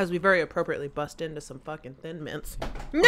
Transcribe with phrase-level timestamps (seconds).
[0.00, 2.56] As we very appropriately bust into some fucking thin mints.
[2.90, 3.02] No!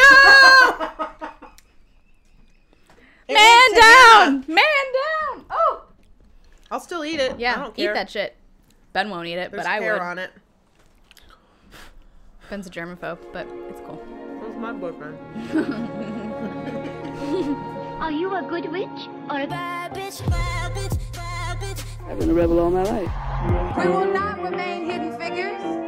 [3.31, 4.43] Man down!
[4.43, 4.45] Hannah.
[4.47, 5.45] Man down!
[5.49, 5.85] Oh!
[6.71, 7.33] I'll still eat it.
[7.33, 8.37] I Yeah, don't eat that shit.
[8.93, 10.03] Ben won't eat it, There's but I hair would.
[10.03, 10.33] on it.
[12.51, 13.97] Ben's a germaphobe, but it's cool.
[13.97, 15.17] Where's my boyfriend?
[18.03, 20.29] Are you a good witch or a bad bitch?
[20.29, 21.83] Bad bitch, bad bitch.
[22.07, 23.11] I've been a rebel all my life.
[23.79, 25.82] We will not remain hidden figures.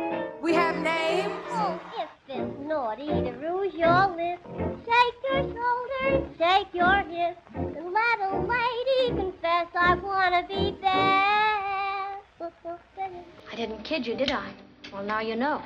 [0.45, 1.33] We have names.
[1.53, 4.43] Oh, if it's naughty to rouge your lips,
[4.85, 12.19] shake your shoulders, shake your hips, and let a lady confess I wanna be bad.
[12.43, 14.51] I didn't kid you, did I?
[14.93, 15.63] Well, now you know.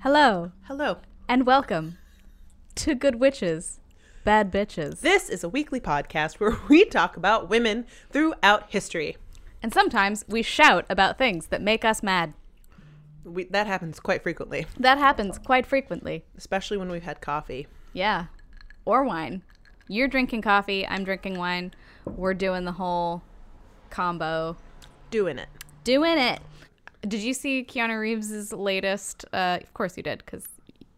[0.00, 0.98] Hello, Hello.
[1.26, 1.96] and welcome
[2.74, 3.80] to Good Witches,
[4.22, 5.00] Bad Bitches.
[5.00, 9.16] This is a weekly podcast where we talk about women throughout history.
[9.62, 12.34] And sometimes we shout about things that make us mad.
[13.24, 16.24] We, that happens quite frequently, That happens quite frequently.
[16.36, 17.66] especially when we've had coffee.
[17.92, 18.26] Yeah.
[18.84, 19.42] Or wine.
[19.88, 21.72] You're drinking coffee, I'm drinking wine.
[22.04, 23.22] We're doing the whole
[23.90, 24.56] combo.
[25.10, 25.48] Doing it.
[25.84, 26.40] Doing it.
[27.02, 29.24] Did you see Keanu Reeves' latest?
[29.32, 30.46] Uh, of course you did, because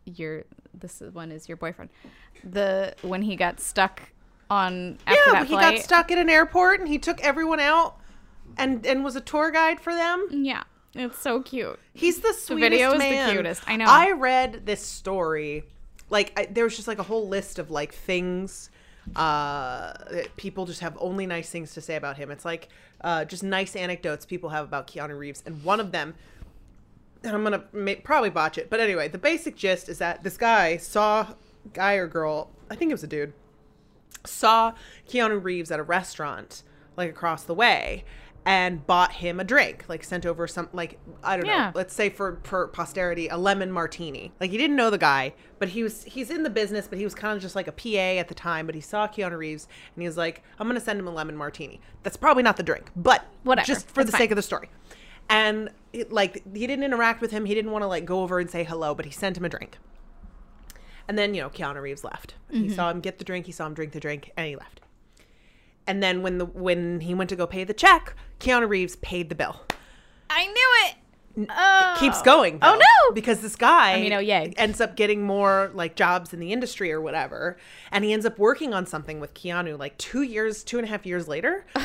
[0.05, 1.91] you're this one is your boyfriend.
[2.45, 4.03] The when he got stuck
[4.51, 5.77] on after yeah, he flight.
[5.77, 7.97] got stuck at an airport and he took everyone out
[8.57, 10.27] and and was a tour guide for them.
[10.31, 10.63] Yeah,
[10.99, 11.79] it's so cute.
[11.93, 13.63] He's the sweetest the video is the cutest.
[13.67, 13.87] I know.
[13.89, 15.65] I read this story.
[16.11, 18.71] Like I, there was just like a whole list of like things
[19.15, 22.31] uh that people just have only nice things to say about him.
[22.31, 22.69] It's like
[23.03, 26.15] uh just nice anecdotes people have about Keanu Reeves and one of them
[27.27, 30.37] and I'm gonna ma- probably botch it, but anyway, the basic gist is that this
[30.37, 31.35] guy saw
[31.73, 33.33] guy or girl, I think it was a dude,
[34.25, 34.75] saw
[35.09, 36.63] Keanu Reeves at a restaurant
[36.97, 38.05] like across the way
[38.47, 41.67] and bought him a drink like sent over some like i don't Yeah.
[41.67, 45.35] know let's say for for posterity a lemon martini like he didn't know the guy
[45.59, 47.73] but he was he's in the business but he was kind of just like a
[47.73, 50.79] pa at the time but he saw keanu reeves and he was like i'm gonna
[50.81, 53.67] send him a lemon martini that's probably not the drink but Whatever.
[53.67, 54.71] just for That's the sake of the story
[55.29, 58.39] and it, like he didn't interact with him he didn't want to like go over
[58.39, 59.77] and say hello but he sent him a drink
[61.09, 62.35] and then, you know, Keanu Reeves left.
[62.53, 62.65] Mm-hmm.
[62.65, 64.81] He saw him get the drink, he saw him drink the drink, and he left.
[65.87, 69.29] And then when the when he went to go pay the check, Keanu Reeves paid
[69.29, 69.63] the bill.
[70.29, 70.95] I knew it.
[71.51, 71.97] Oh.
[72.01, 72.59] Keeps going.
[72.63, 73.13] Oh, no!
[73.13, 74.55] Because this guy I mean, oh, yay.
[74.57, 77.59] ends up getting more like jobs in the industry or whatever.
[77.93, 80.91] And he ends up working on something with Keanu like two years, two and a
[80.91, 81.67] half years later.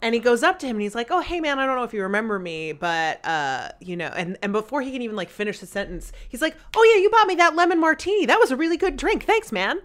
[0.00, 1.82] And he goes up to him and he's like, "Oh, hey man, I don't know
[1.82, 5.28] if you remember me, but uh, you know." And and before he can even like
[5.28, 8.24] finish the sentence, he's like, "Oh yeah, you bought me that lemon martini.
[8.24, 9.24] That was a really good drink.
[9.24, 9.80] Thanks, man."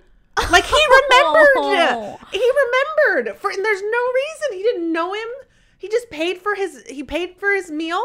[0.51, 2.17] Like he remembered.
[2.31, 3.37] he remembered.
[3.37, 5.27] For and there's no reason he didn't know him.
[5.77, 8.03] He just paid for his he paid for his meal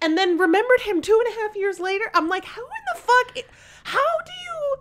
[0.00, 2.10] and then remembered him two and a half years later.
[2.14, 3.44] I'm like, how in the fuck?
[3.84, 4.76] How do you?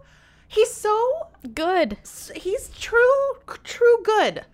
[0.47, 1.97] He's so Good.
[2.35, 3.33] he's true
[3.63, 4.45] true good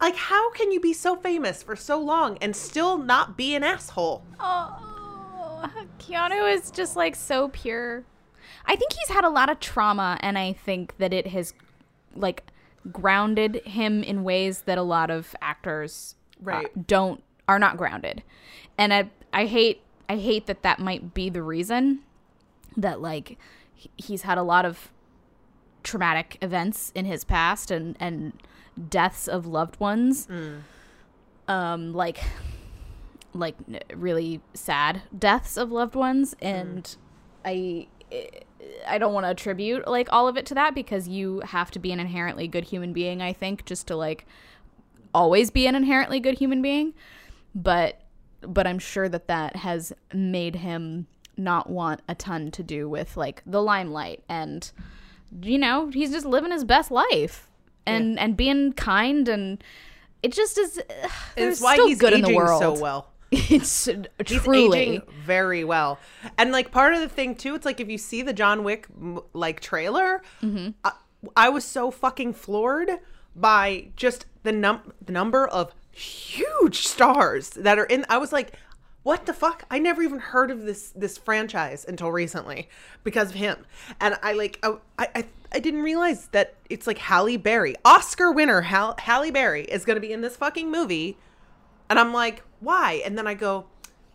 [0.00, 3.62] like how can you be so famous for so long and still not be an
[3.62, 8.04] asshole Oh, Keanu is just like so pure.
[8.66, 11.54] I think he's had a lot of trauma, and I think that it has
[12.14, 12.44] like
[12.90, 16.86] grounded him in ways that a lot of actors uh, Right.
[16.86, 18.22] don't are not grounded.
[18.78, 22.00] And I I hate I hate that that might be the reason
[22.76, 23.38] that like
[23.96, 24.90] he's had a lot of
[25.82, 28.32] traumatic events in his past and and
[28.88, 30.26] deaths of loved ones.
[31.48, 32.18] Um like
[33.34, 33.56] like
[33.94, 36.96] really sad deaths of loved ones and
[37.46, 37.86] i
[38.86, 41.78] i don't want to attribute like all of it to that because you have to
[41.78, 44.26] be an inherently good human being i think just to like
[45.14, 46.94] always be an inherently good human being.
[47.54, 48.00] But
[48.40, 51.06] but i'm sure that that has made him
[51.36, 54.72] not want a ton to do with like the limelight and
[55.42, 57.48] you know he's just living his best life
[57.86, 59.62] and and being kind and
[60.24, 60.82] it just is
[61.36, 64.80] it's why still he's good aging in the world so well it's uh, he's truly.
[64.80, 65.98] aging very well.
[66.38, 68.86] And like part of the thing too it's like if you see the john wick
[69.32, 70.70] like trailer Mm-hmm.
[70.84, 70.92] I,
[71.36, 72.90] I was so fucking floored
[73.34, 78.52] by just the num the number of huge stars that are in i was like
[79.04, 79.64] what the fuck?
[79.68, 82.68] I never even heard of this this franchise until recently
[83.02, 83.66] because of him.
[84.00, 87.74] And i like i i, I didn't realize that it's like halle berry.
[87.84, 91.18] Oscar winner Hal, halle berry is going to be in this fucking movie
[91.92, 93.66] and i'm like why and then i go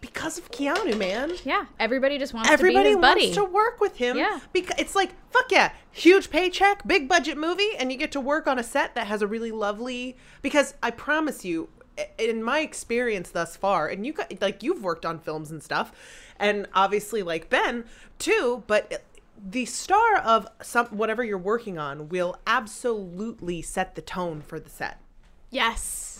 [0.01, 3.45] because of keanu man yeah everybody just wants everybody to be his buddy wants to
[3.45, 4.39] work with him Yeah.
[4.53, 8.47] because it's like fuck yeah huge paycheck big budget movie and you get to work
[8.47, 11.69] on a set that has a really lovely because i promise you
[12.19, 15.91] in my experience thus far and you got like you've worked on films and stuff
[16.39, 17.83] and obviously like Ben
[18.19, 19.03] too, but
[19.50, 24.69] the star of some whatever you're working on will absolutely set the tone for the
[24.69, 25.00] set.
[25.50, 26.17] Yes.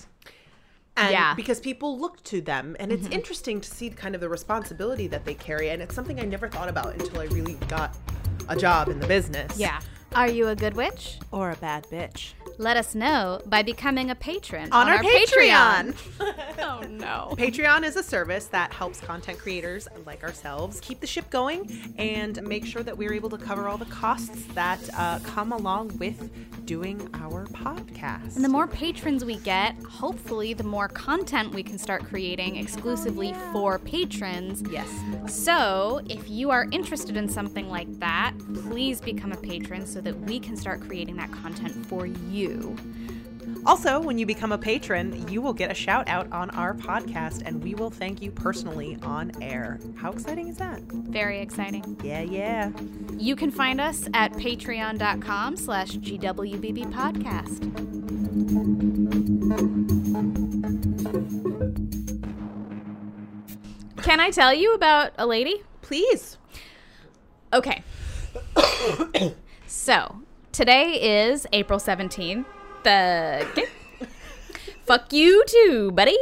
[0.98, 1.34] And Yeah.
[1.36, 3.14] because people look to them and it's mm-hmm.
[3.14, 6.50] interesting to see kind of the responsibility that they carry and it's something I never
[6.50, 7.96] thought about until I really got
[8.50, 9.58] a job in the business.
[9.58, 9.80] Yeah.
[10.16, 11.20] Are you a good witch?
[11.32, 12.34] Or a bad bitch.
[12.60, 15.96] Let us know by becoming a patron On, our, Patreon.
[16.60, 17.36] oh no.
[17.38, 22.42] Patreon is a service that helps content creators like ourselves keep the ship going and
[22.42, 26.32] make sure that we're able to cover all the costs that uh, come along with
[26.66, 28.36] doing our podcast.
[28.36, 33.34] And the more patrons we get, hopefully, the more content we can start creating exclusively
[33.54, 34.64] for patrons.
[34.70, 34.90] yes.
[35.28, 40.20] So, if you are interested in something like that, please become a patron so that
[40.22, 42.47] we can start creating that content for you.
[43.68, 47.42] Also, when you become a patron, you will get a shout out on our podcast
[47.46, 49.78] and we will thank you personally on air.
[49.98, 50.82] How exciting is that?
[50.84, 52.00] Very exciting.
[52.02, 52.72] Yeah, yeah.
[53.18, 57.62] You can find us at patreon.com slash GWBB podcast.
[64.02, 65.62] Can I tell you about a lady?
[65.82, 66.38] Please.
[67.52, 67.84] Okay.
[69.68, 70.17] so,
[70.58, 72.44] today is April 17th.
[72.82, 73.68] The.
[74.86, 76.18] Fuck you too, buddy.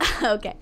[0.22, 0.54] okay.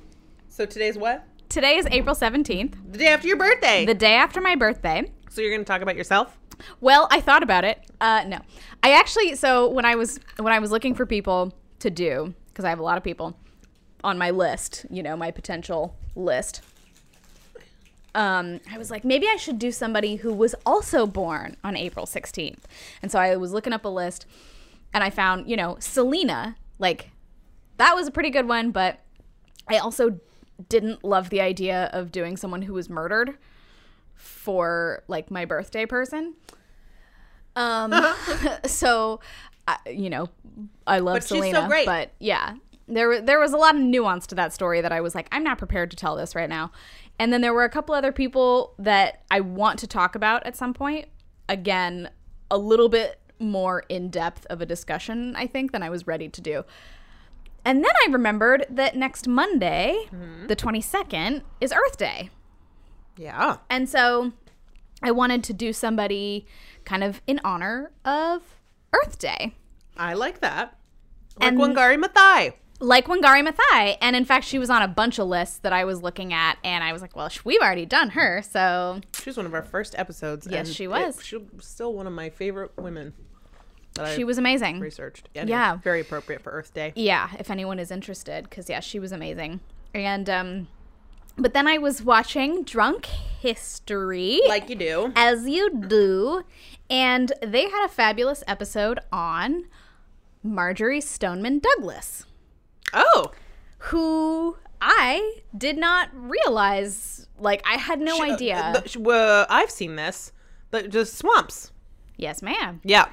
[0.49, 1.27] So today's what?
[1.51, 3.85] Today is April 17th, The day after your birthday.
[3.85, 5.13] the day after my birthday.
[5.29, 6.39] so you're going to talk about yourself?
[6.81, 7.79] Well, I thought about it.
[8.01, 8.39] Uh, no,
[8.83, 9.35] I actually.
[9.35, 12.79] So when I was when I was looking for people to do, because I have
[12.79, 13.37] a lot of people
[14.03, 16.63] on my list, you know, my potential list.
[18.15, 22.05] Um, I was like, maybe I should do somebody who was also born on April
[22.05, 22.61] 16th.
[23.01, 24.27] And so I was looking up a list,
[24.93, 26.57] and I found, you know, Selena.
[26.79, 27.11] Like,
[27.79, 29.01] that was a pretty good one, but
[29.69, 30.21] I also
[30.69, 33.39] didn't love the idea of doing someone who was murdered
[34.15, 36.35] for like my birthday person.
[37.57, 37.95] Um,
[38.67, 39.21] so
[39.67, 40.29] I, you know,
[40.87, 41.87] I love But so Selena, great.
[41.87, 42.57] but yeah,
[42.89, 45.45] there there was a lot of nuance to that story that I was like, I'm
[45.45, 46.73] not prepared to tell this right now.
[47.23, 50.57] And then there were a couple other people that I want to talk about at
[50.57, 51.07] some point.
[51.49, 52.11] Again,
[52.51, 56.29] a little bit more in depth of a discussion, I think, than I was ready
[56.29, 56.65] to do.
[57.65, 60.49] And then I remembered that next Monday, Mm-hmm.
[60.49, 62.31] the 22nd, is Earth Day.
[63.17, 63.59] Yeah.
[63.71, 64.33] And so
[65.01, 66.45] I wanted to do somebody
[66.85, 68.43] kind of in honor of
[68.93, 69.55] Earth Day.
[69.97, 70.77] I like that.
[71.39, 72.55] Like And- Wangari Maathai.
[72.83, 73.97] Like Wangari Maathai.
[74.01, 76.59] And in fact, she was on a bunch of lists that I was looking at.
[76.65, 78.43] And I was like, well, we've already done her.
[78.43, 80.47] So She was one of our first episodes.
[80.51, 81.25] Yes, and she it- was.
[81.25, 83.15] she was still one of my favorite women
[83.95, 84.81] that I she was amazing.
[84.81, 85.29] researched.
[85.35, 85.45] Yeah.
[85.47, 85.77] Yeah.
[85.77, 86.93] Very appropriate for Earth Day.
[86.97, 89.61] Yeah, if anyone is interested, because yeah, she was amazing.
[89.95, 90.69] And um,
[91.37, 95.13] but then I was watching Drunk History, Like you do.
[95.15, 96.43] as you do,
[96.91, 99.67] and they had a fabulous episode on
[100.43, 102.25] Marjorie Stoneman Douglas,
[102.93, 103.31] Oh.
[103.79, 107.27] who I did not realize.
[107.39, 108.83] Like I had no Sh- uh, idea.
[108.87, 110.33] sh- uh, I've seen this.
[110.71, 111.71] The, just swamps.
[112.17, 112.81] yes, ma'am.
[112.85, 113.07] Yeah.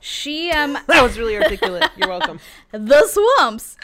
[0.00, 1.90] She um That was really articulate.
[1.96, 2.40] You're welcome.
[2.72, 3.76] the swamps.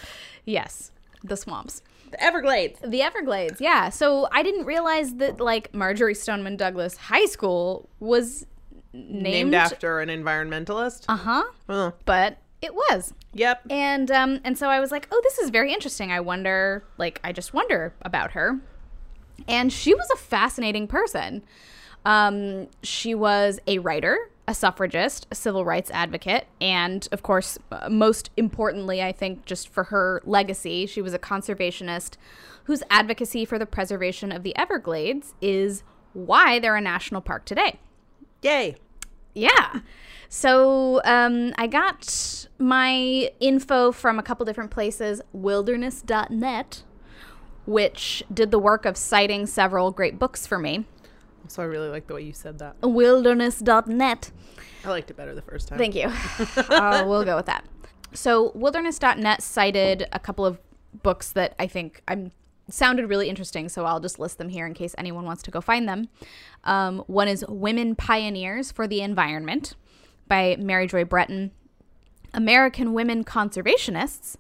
[0.45, 0.91] Yes,
[1.23, 1.83] the swamps.
[2.11, 2.81] The Everglades.
[2.85, 3.91] The Everglades, yeah.
[3.91, 8.47] So I didn't realize that like Marjorie Stoneman Douglas High School was
[8.95, 11.05] named, Named after an environmentalist.
[11.09, 11.17] Uh
[11.67, 11.93] huh.
[12.07, 13.63] But it was, yep.
[13.71, 16.11] and um, and so I was like, oh, this is very interesting.
[16.11, 18.61] I wonder, like, I just wonder about her.
[19.47, 21.45] And she was a fascinating person.
[22.05, 27.89] Um, she was a writer, a suffragist, a civil rights advocate, and of course, uh,
[27.89, 32.17] most importantly, I think just for her legacy, she was a conservationist
[32.65, 37.79] whose advocacy for the preservation of the Everglades is why they're a national park today.
[38.43, 38.77] Yay.
[39.35, 39.81] Yeah.
[40.29, 46.83] So um, I got my info from a couple different places wilderness.net,
[47.67, 50.85] which did the work of citing several great books for me.
[51.49, 52.77] So I really like the way you said that.
[52.83, 54.31] Wilderness.net.
[54.85, 55.79] I liked it better the first time.
[55.79, 56.05] Thank you.
[56.57, 57.65] uh, we'll go with that.
[58.13, 60.59] So wilderness.net cited a couple of
[61.03, 62.33] books that I think I'm
[62.71, 65.63] sounded really interesting, so I'll just list them here in case anyone wants to go
[65.63, 66.09] find them.
[66.65, 69.75] Um, one is Women Pioneers for the Environment
[70.29, 71.51] by Mary Joy Breton,
[72.35, 74.37] American Women Conservationists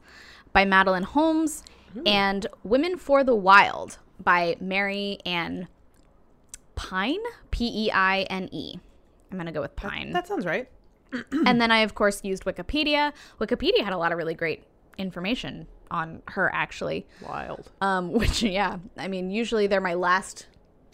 [0.52, 1.62] by Madeline Holmes,
[2.06, 5.68] and Women for the Wild by Mary Ann
[6.74, 8.78] Pine, P E I N E.
[9.30, 10.68] I'm going to go with Pine That sounds right.
[11.46, 13.12] and then I, of course, used Wikipedia.
[13.40, 14.64] Wikipedia had a lot of really great
[14.98, 17.06] information on her actually.
[17.26, 17.70] Wild.
[17.80, 20.46] Um, which yeah, I mean, usually they're my last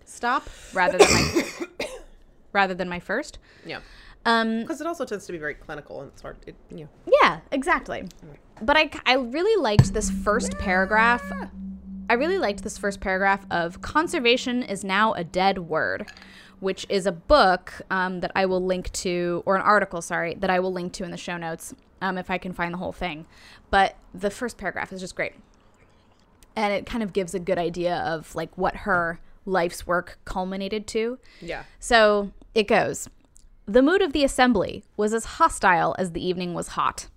[0.04, 1.44] stop rather than my
[2.52, 3.38] rather than my first.
[3.64, 3.80] Yeah.
[4.26, 6.36] Um, Because it also tends to be very clinical and it's hard.
[6.46, 6.88] It, you know.
[7.22, 8.08] Yeah, exactly.
[8.62, 11.22] But I, I really liked this first paragraph.
[12.08, 16.10] I really liked this first paragraph of Conservation is now a dead word,
[16.60, 20.50] which is a book um, that I will link to, or an article, sorry, that
[20.50, 22.92] I will link to in the show notes um, if I can find the whole
[22.92, 23.26] thing.
[23.70, 25.32] But the first paragraph is just great.
[26.56, 30.86] And it kind of gives a good idea of like what her life's work culminated
[30.88, 31.18] to.
[31.40, 31.64] Yeah.
[31.80, 33.08] So it goes.
[33.66, 37.08] The mood of the assembly was as hostile as the evening was hot.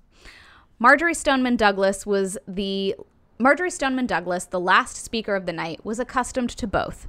[0.80, 2.96] Marjorie Stoneman Douglas was the
[3.39, 7.08] Marjorie Stoneman Douglas, the last speaker of the night, was accustomed to both.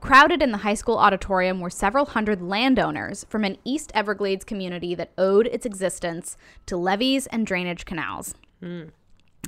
[0.00, 4.94] Crowded in the high school auditorium were several hundred landowners from an East Everglades community
[4.94, 8.34] that owed its existence to levees and drainage canals.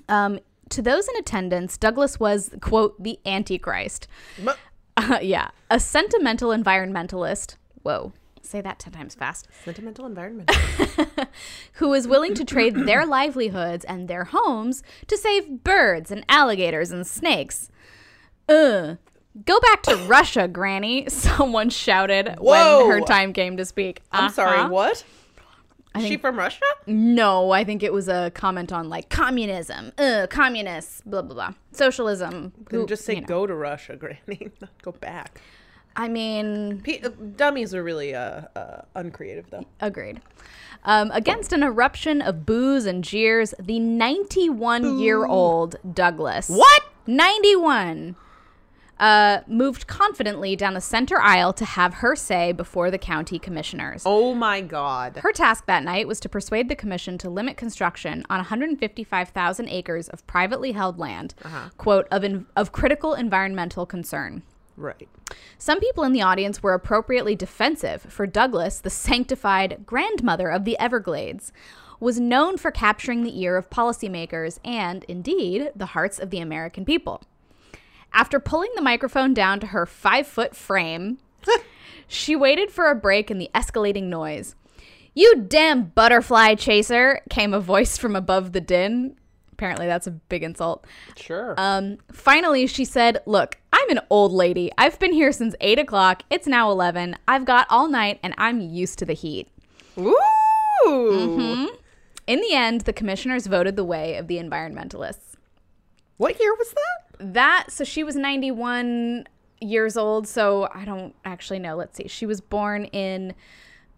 [0.09, 4.07] Um, to those in attendance, Douglas was, quote, the Antichrist.
[4.39, 4.53] Mu-
[4.97, 7.55] Uh, yeah, a sentimental environmentalist.
[7.85, 9.49] Whoa, say that 10 times fast.
[9.65, 10.51] Sentimental environment.
[11.75, 16.91] Who is willing to trade their livelihoods and their homes to save birds and alligators
[16.91, 17.71] and snakes.
[18.49, 18.99] Ugh.
[19.47, 22.89] Go back to Russia, Granny, someone shouted Whoa.
[22.89, 24.03] when her time came to speak.
[24.11, 24.69] I'm sorry, Uh-huh.
[24.71, 25.05] what?
[25.97, 26.61] Is she from Russia?
[26.87, 31.53] No, I think it was a comment on like communism, uh, communists, blah, blah, blah.
[31.73, 32.53] Socialism.
[32.71, 33.27] Then who- just say you know.
[33.27, 34.51] go to Russia, Granny.
[34.61, 35.41] not go back.
[36.01, 39.67] I mean, P- uh, dummies are really uh, uh, uncreative, though.
[39.81, 40.23] Agreed.
[40.83, 46.49] Um, against an eruption of boos and jeers, the 91 year old Douglas.
[46.49, 46.85] What?
[47.07, 48.17] 91.
[48.99, 54.03] Uh, moved confidently down the center aisle to have her say before the county commissioners.
[54.07, 55.19] Oh my God.
[55.23, 60.09] Her task that night was to persuade the commission to limit construction on 155,000 acres
[60.09, 61.35] of privately held land,
[61.77, 64.43] quote, of, in, of critical environmental concern.
[64.81, 65.09] Right.
[65.59, 70.79] Some people in the audience were appropriately defensive, for Douglas, the sanctified grandmother of the
[70.79, 71.53] Everglades,
[72.01, 76.87] was known for capturing the ear of policymakers and, indeed, the hearts of the American
[76.87, 77.21] people.
[78.15, 81.19] After pulling the microphone down to her five foot frame,
[82.09, 84.57] she waited for a break in the escalating noise.
[85.13, 89.17] You damn butterfly chaser, came a voice from above the din.
[89.61, 90.87] Apparently, that's a big insult.
[91.19, 91.55] Sure.
[91.59, 94.73] Um, finally, she said, Look, I'm an old lady.
[94.79, 96.23] I've been here since 8 o'clock.
[96.31, 97.15] It's now 11.
[97.29, 99.49] I've got all night and I'm used to the heat.
[99.99, 100.17] Ooh.
[100.87, 101.67] mm-hmm.
[102.27, 105.35] In the end, the commissioners voted the way of the environmentalists.
[106.17, 107.35] What year was that?
[107.35, 109.27] That, so she was 91
[109.61, 110.27] years old.
[110.27, 111.77] So I don't actually know.
[111.77, 112.09] Let's see.
[112.09, 113.35] She was born in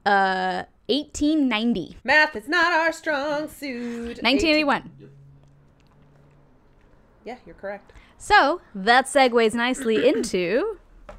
[0.04, 1.98] uh, 1890.
[2.02, 4.20] Math is not our strong suit.
[4.24, 4.90] 1981.
[7.24, 7.92] Yeah, you're correct.
[8.18, 10.78] So that segues nicely into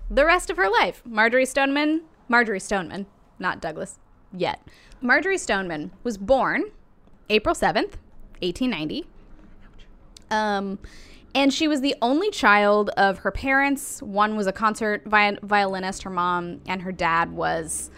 [0.09, 1.01] the rest of her life.
[1.05, 3.05] Marjorie Stoneman, Marjorie Stoneman,
[3.39, 3.99] not Douglas
[4.31, 4.61] yet.
[5.01, 6.65] Marjorie Stoneman was born
[7.29, 7.95] April 7th,
[8.41, 9.05] 1890.
[10.31, 10.79] Um,
[11.35, 14.01] and she was the only child of her parents.
[14.01, 17.89] One was a concert vi- violinist, her mom, and her dad was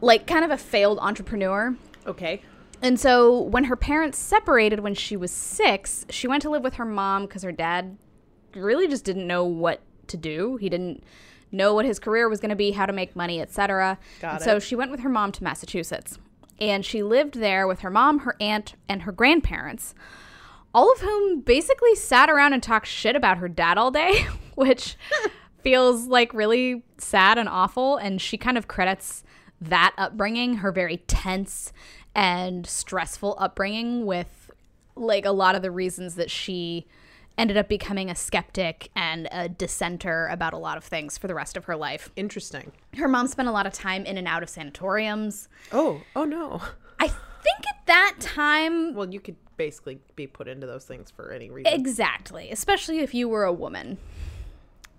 [0.00, 1.76] like kind of a failed entrepreneur.
[2.06, 2.42] Okay.
[2.82, 6.74] And so when her parents separated when she was six, she went to live with
[6.74, 7.96] her mom because her dad
[8.54, 10.56] really just didn't know what to do.
[10.56, 11.02] He didn't
[11.50, 13.98] know what his career was going to be, how to make money, etc.
[14.40, 16.18] So she went with her mom to Massachusetts.
[16.60, 19.94] And she lived there with her mom, her aunt, and her grandparents,
[20.74, 24.96] all of whom basically sat around and talked shit about her dad all day, which
[25.62, 27.96] feels like really sad and awful.
[27.96, 29.22] And she kind of credits
[29.60, 31.72] that upbringing, her very tense
[32.14, 34.50] and stressful upbringing, with
[34.94, 36.86] like a lot of the reasons that she
[37.36, 41.34] ended up becoming a skeptic and a dissenter about a lot of things for the
[41.34, 42.10] rest of her life.
[42.16, 42.72] Interesting.
[42.96, 45.48] Her mom spent a lot of time in and out of sanatoriums.
[45.72, 46.60] Oh, oh no.
[46.98, 51.30] I think at that time, Well, you could basically be put into those things for
[51.30, 51.72] any reason.
[51.72, 53.98] Exactly, especially if you were a woman.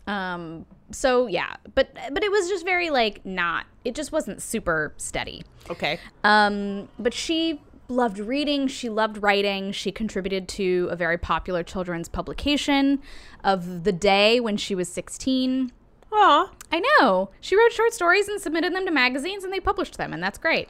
[0.09, 4.93] Um so yeah, but but it was just very like not it just wasn't super
[4.97, 5.43] steady.
[5.69, 5.99] okay.
[6.23, 12.07] Um but she loved reading, she loved writing, she contributed to a very popular children's
[12.09, 13.01] publication
[13.43, 15.71] of the day when she was 16.
[16.11, 16.51] Aw.
[16.71, 17.29] I know.
[17.39, 20.37] She wrote short stories and submitted them to magazines and they published them and that's
[20.37, 20.69] great.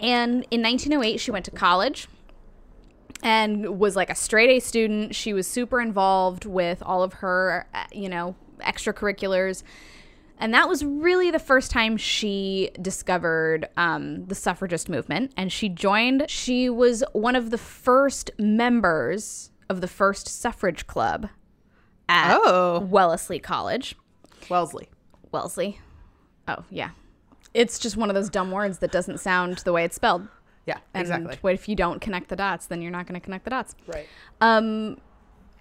[0.00, 2.08] And in 1908 she went to college
[3.22, 5.14] and was like a straight A student.
[5.14, 9.62] She was super involved with all of her, uh, you know, extracurriculars.
[10.38, 15.32] And that was really the first time she discovered um, the suffragist movement.
[15.36, 21.28] And she joined, she was one of the first members of the first suffrage club
[22.08, 23.94] at Oh, Wellesley College.
[24.50, 24.88] Wellesley.
[25.30, 25.80] Wellesley.
[26.48, 26.90] Oh, yeah.
[27.54, 30.26] It's just one of those dumb words that doesn't sound the way it's spelled.
[30.66, 31.38] Yeah, And exactly.
[31.42, 33.74] what if you don't connect the dots, then you're not going to connect the dots.
[33.86, 34.06] Right.
[34.40, 34.98] Um,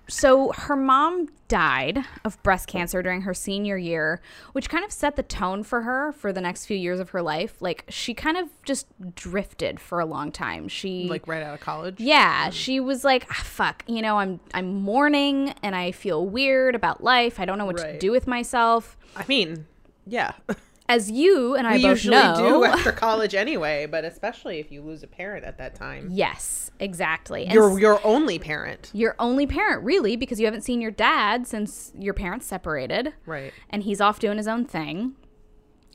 [0.07, 4.21] so her mom died of breast cancer during her senior year,
[4.53, 7.21] which kind of set the tone for her for the next few years of her
[7.21, 7.61] life.
[7.61, 10.67] Like she kind of just drifted for a long time.
[10.67, 11.99] She Like right out of college.
[11.99, 16.75] yeah, she was like, ah, "Fuck, you know, I'm I'm mourning and I feel weird
[16.75, 17.39] about life.
[17.39, 19.67] I don't know what to do with myself." I mean,
[20.05, 20.33] yeah.
[20.93, 24.71] As you and I we both usually know, do after college anyway, but especially if
[24.71, 26.07] you lose a parent at that time.
[26.11, 27.45] yes, exactly.
[27.45, 28.89] And You're your only parent.
[28.93, 33.13] your only parent, really, because you haven't seen your dad since your parents separated.
[33.25, 33.53] Right.
[33.69, 35.15] and he's off doing his own thing.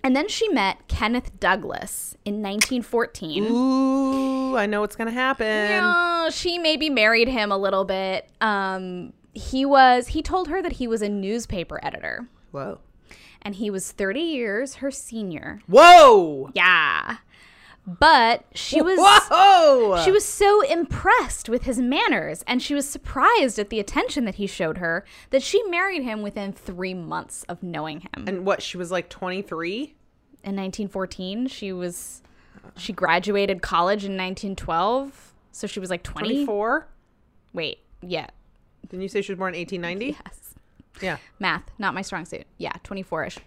[0.04, 3.44] And then she met Kenneth Douglas in 1914.
[3.50, 5.46] Ooh, I know what's gonna happen.
[5.46, 8.28] Yeah, she maybe married him a little bit.
[8.40, 10.08] Um, he was.
[10.08, 12.78] He told her that he was a newspaper editor, Whoa.
[13.42, 15.60] And he was 30 years her senior.
[15.66, 16.50] Whoa.
[16.54, 17.18] Yeah,
[17.86, 18.98] but she was.
[19.00, 20.02] Whoa.
[20.04, 24.34] She was so impressed with his manners and she was surprised at the attention that
[24.34, 28.24] he showed her that she married him within three months of knowing him.
[28.26, 28.62] And what?
[28.62, 29.94] She was like 23.
[30.44, 31.46] in 1914.
[31.46, 32.22] She was
[32.76, 36.28] she graduated college in 1912, so she was like 20.
[36.44, 36.86] 24.
[37.54, 38.26] Wait, yeah,
[38.88, 40.18] Didn't you say she was born in 1890?
[40.26, 40.47] yes.
[41.00, 41.18] Yeah.
[41.38, 42.44] Math, not my strong suit.
[42.58, 43.38] Yeah, 24ish.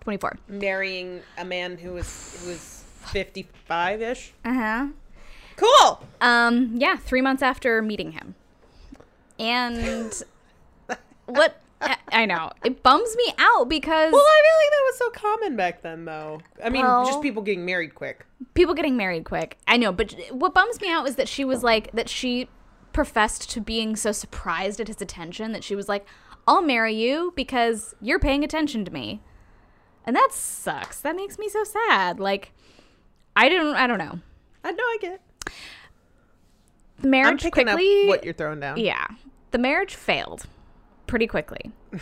[0.00, 0.38] 24.
[0.48, 4.32] Marrying a man who was who was 55 ish.
[4.44, 4.86] Uh huh.
[5.56, 6.06] Cool.
[6.20, 8.34] Um, yeah, three months after meeting him,
[9.38, 10.12] and
[11.26, 14.98] what I- I know it bums me out because Well, I feel like that was
[14.98, 16.40] so common back then, though.
[16.62, 18.24] I mean, Well- just people getting married quick.
[18.54, 19.58] people getting married quick.
[19.66, 22.48] I know, but what bums me out is that she was like that she
[22.92, 26.06] professed to being so surprised at his attention that she was like,
[26.48, 29.20] "I'll marry you because you're paying attention to me."
[30.04, 31.00] And that sucks.
[31.00, 32.18] That makes me so sad.
[32.18, 32.52] Like
[33.36, 34.18] I don't I don't know.
[34.64, 35.12] I know, I get.
[35.12, 35.52] it.
[37.04, 38.78] Marriage picking quickly up what you're throwing down.
[38.78, 39.06] Yeah.
[39.52, 40.46] The marriage failed
[41.06, 41.70] pretty quickly.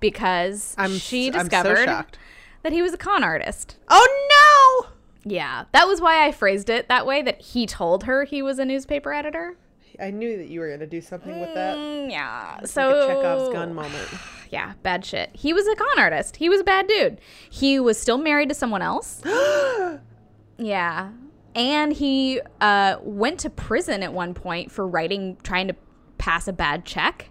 [0.00, 2.18] Because I'm she so discovered shocked.
[2.64, 3.76] that he was a con artist.
[3.88, 5.30] Oh no!
[5.30, 5.66] Yeah.
[5.70, 8.64] That was why I phrased it that way that he told her he was a
[8.64, 9.56] newspaper editor.
[10.00, 11.76] I knew that you were gonna do something with that.
[11.76, 12.56] Mm, yeah.
[12.58, 14.08] Like So a Chekhov's gun moment.
[14.50, 15.30] Yeah, bad shit.
[15.32, 16.36] He was a con artist.
[16.36, 17.22] He was a bad dude.
[17.48, 19.22] He was still married to someone else.
[20.58, 21.12] yeah.
[21.54, 25.76] And he uh, went to prison at one point for writing, trying to
[26.18, 27.30] pass a bad check.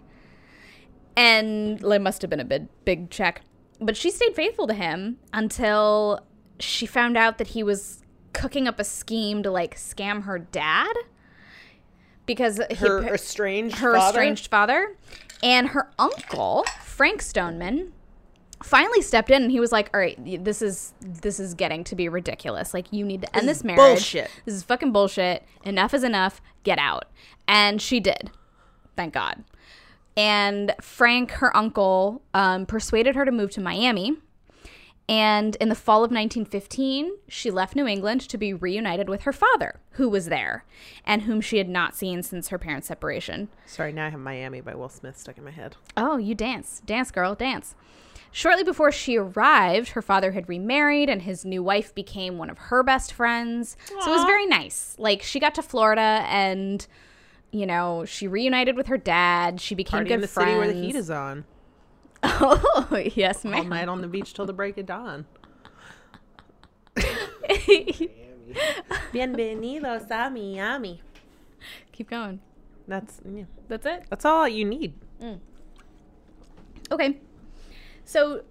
[1.16, 3.42] And it must have been a big, big check.
[3.80, 6.26] But she stayed faithful to him until
[6.58, 10.92] she found out that he was cooking up a scheme to like scam her dad.
[12.26, 14.18] Because Her appa- estranged her father?
[14.20, 14.96] estranged father
[15.42, 17.92] and her uncle frank stoneman
[18.62, 21.96] finally stepped in and he was like all right this is this is getting to
[21.96, 22.72] be ridiculous.
[22.72, 23.78] Like you need to end This this marriage.
[23.78, 24.30] bullshit.
[24.44, 25.42] this is fucking bullshit.
[25.64, 26.40] Enough is enough.
[26.62, 27.06] Get out.
[27.48, 28.30] And she did.
[28.96, 29.42] Thank god.
[30.16, 34.16] And frank her uncle um, persuaded her to move to miami
[35.12, 39.32] and in the fall of 1915, she left New England to be reunited with her
[39.32, 40.64] father, who was there,
[41.04, 43.50] and whom she had not seen since her parents' separation.
[43.66, 45.76] Sorry, now I have Miami by Will Smith stuck in my head.
[45.98, 46.80] Oh, you dance.
[46.86, 47.74] Dance, girl, dance.
[48.30, 52.56] Shortly before she arrived, her father had remarried and his new wife became one of
[52.56, 53.76] her best friends.
[53.86, 54.96] So it was very nice.
[54.98, 56.86] Like she got to Florida and
[57.50, 59.60] you know, she reunited with her dad.
[59.60, 60.48] She became Party good in the friends.
[60.48, 61.44] city where the heat is on.
[62.22, 63.54] Oh, yes, ma'am.
[63.54, 63.68] All ma'am.
[63.70, 65.26] night on the beach till the break of dawn.
[69.12, 71.00] Bienvenidos a Miami.
[71.92, 72.40] Keep going.
[72.88, 74.04] That's yeah, That's it.
[74.10, 74.94] that's all you need.
[75.20, 75.38] Mm.
[76.90, 77.18] Okay.
[78.04, 78.42] So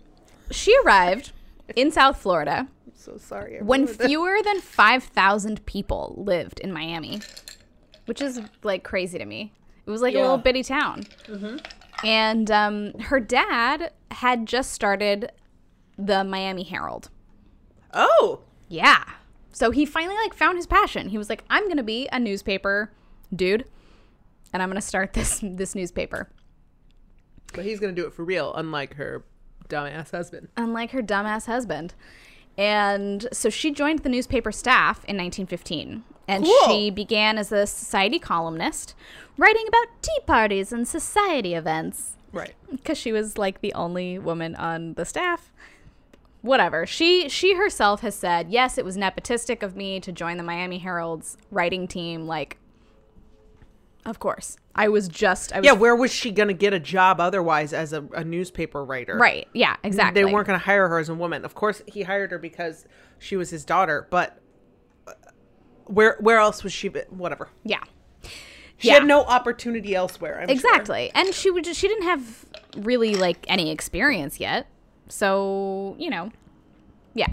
[0.49, 1.31] she arrived
[1.75, 3.59] in South Florida I'm so sorry.
[3.59, 4.07] I when ruined it.
[4.07, 7.21] fewer than 5,000 people lived in Miami,
[8.05, 9.51] which is like crazy to me.
[9.85, 11.03] It was like a little bitty town.
[11.27, 11.57] Mm-hmm.
[12.03, 15.31] And um, her dad had just started
[15.97, 17.09] the Miami Herald.
[17.93, 19.03] Oh, Yeah.
[19.53, 21.09] So he finally like found his passion.
[21.09, 22.91] He was like, I'm gonna be a newspaper
[23.35, 23.65] dude,
[24.53, 26.29] and I'm gonna start this this newspaper.
[27.53, 29.25] but he's gonna do it for real, unlike her
[29.67, 30.47] dumbass husband.
[30.55, 31.93] unlike her dumbass husband.
[32.61, 36.03] And so she joined the newspaper staff in 1915.
[36.27, 36.55] And Cool.
[36.67, 38.93] she began as a society columnist,
[39.35, 42.53] writing about tea parties and society events Right.
[42.69, 45.51] because she was like the only woman on the staff.
[46.43, 46.85] Whatever.
[46.85, 50.77] She she herself has said, "Yes, it was nepotistic of me to join the Miami
[50.79, 52.57] Herald's writing team like
[54.05, 54.57] Of course.
[54.73, 57.71] I was just I was Yeah, where was she going to get a job otherwise
[57.73, 59.15] as a, a newspaper writer?
[59.17, 59.47] right.
[59.53, 60.23] Yeah, exactly.
[60.23, 61.45] They weren't going to hire her as a woman.
[61.45, 62.85] Of course, he hired her because
[63.19, 64.41] she was his daughter, but
[65.07, 65.11] uh,
[65.85, 66.87] where where else was she?
[66.87, 67.49] be- Whatever.
[67.63, 67.83] Yeah.
[68.77, 68.95] She Yeah.
[68.95, 70.39] had no opportunity elsewhere.
[70.41, 70.53] I'm sure.
[70.55, 71.11] Exactly.
[71.13, 72.45] And she would just, she didn't have
[72.77, 74.65] really like any experience yet.
[75.09, 76.31] So, you know.
[77.13, 77.27] Yeah.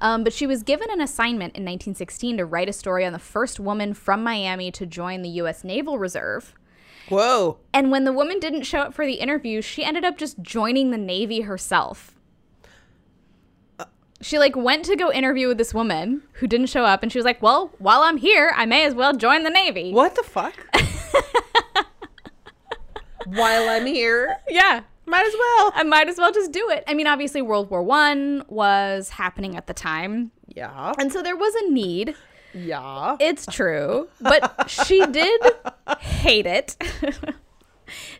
[0.00, 3.18] Um, but she was given an assignment in 1916 to write a story on the
[3.18, 5.64] first woman from Miami to join the U.S.
[5.64, 6.54] Naval Reserve.
[7.08, 7.58] Whoa.
[7.72, 10.90] And when the woman didn't show up for the interview, she ended up just joining
[10.90, 12.12] the Navy herself.
[14.20, 17.18] She like went to go interview with this woman who didn't show up, and she
[17.18, 20.22] was like, "Well, while I'm here, I may as well join the Navy." What the
[20.22, 20.54] fuck?
[23.26, 25.72] While I'm here, Yeah, might as well.
[25.74, 26.84] I might as well just do it.
[26.86, 30.92] I mean, obviously, World War One was happening at the time, Yeah.
[30.98, 32.14] and so there was a need.
[32.54, 33.16] Yeah.
[33.20, 35.40] It's true, but she did
[36.00, 36.76] hate it.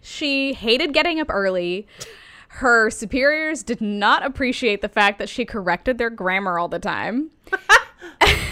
[0.01, 1.87] she hated getting up early.
[2.49, 7.31] Her superiors did not appreciate the fact that she corrected their grammar all the time.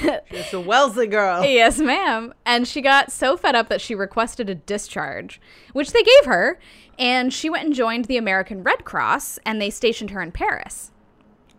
[0.30, 1.44] It's a Wellesley girl.
[1.44, 2.34] Yes, ma'am.
[2.44, 5.40] And she got so fed up that she requested a discharge,
[5.72, 6.58] which they gave her.
[6.98, 10.92] And she went and joined the American Red Cross, and they stationed her in Paris.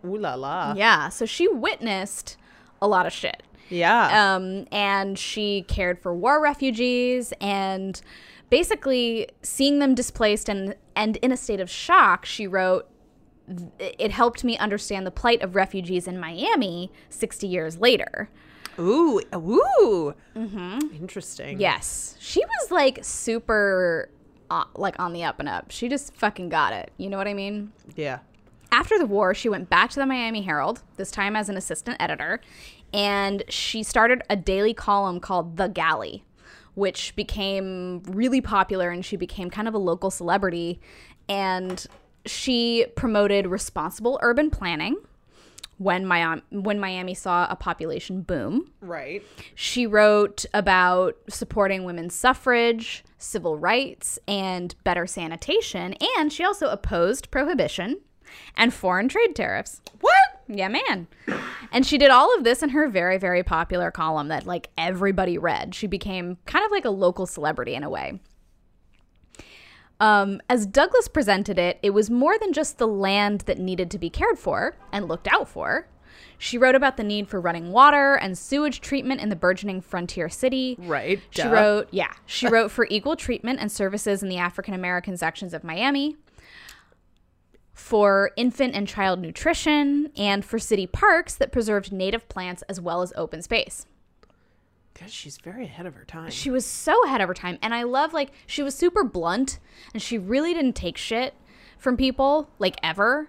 [0.04, 0.74] Ooh la la.
[0.76, 2.36] Yeah, so she witnessed
[2.80, 3.42] a lot of shit.
[3.68, 4.34] Yeah.
[4.36, 8.00] Um, and she cared for war refugees and
[8.50, 12.88] basically seeing them displaced and, and in a state of shock, she wrote,
[13.78, 18.28] it helped me understand the plight of refugees in Miami 60 years later.
[18.78, 19.20] ooh.
[19.34, 20.14] Ooh.
[20.36, 20.94] Mm-hmm.
[20.94, 21.60] Interesting.
[21.60, 22.16] Yes.
[22.18, 24.10] She was like super
[24.50, 25.70] uh, like on the up and up.
[25.70, 26.90] She just fucking got it.
[26.96, 27.72] You know what I mean?
[27.94, 28.18] Yeah.
[28.72, 31.96] After the war, she went back to the Miami Herald, this time as an assistant
[32.00, 32.40] editor,
[32.92, 36.24] and she started a daily column called The Galley,
[36.74, 40.80] which became really popular and she became kind of a local celebrity.
[41.28, 41.86] And
[42.26, 44.96] she promoted responsible urban planning
[45.78, 48.70] when Miami, when Miami saw a population boom.
[48.80, 49.22] Right.
[49.54, 57.30] She wrote about supporting women's suffrage, civil rights, and better sanitation, and she also opposed
[57.30, 58.00] prohibition
[58.56, 59.80] and foreign trade tariffs.
[60.00, 60.14] What?
[60.48, 61.08] Yeah, man.
[61.72, 65.38] And she did all of this in her very, very popular column that like everybody
[65.38, 65.74] read.
[65.74, 68.20] She became kind of like a local celebrity in a way.
[69.98, 73.98] Um, as Douglas presented it, it was more than just the land that needed to
[73.98, 75.88] be cared for and looked out for.
[76.38, 80.28] She wrote about the need for running water and sewage treatment in the burgeoning frontier
[80.28, 80.76] city.
[80.78, 81.20] Right.
[81.30, 81.50] She duh.
[81.50, 85.64] wrote, yeah, she wrote for equal treatment and services in the African American sections of
[85.64, 86.16] Miami,
[87.72, 93.00] for infant and child nutrition, and for city parks that preserved native plants as well
[93.00, 93.86] as open space.
[94.98, 96.30] God, she's very ahead of her time.
[96.30, 97.58] She was so ahead of her time.
[97.60, 99.58] And I love, like, she was super blunt
[99.92, 101.34] and she really didn't take shit
[101.78, 103.28] from people, like, ever.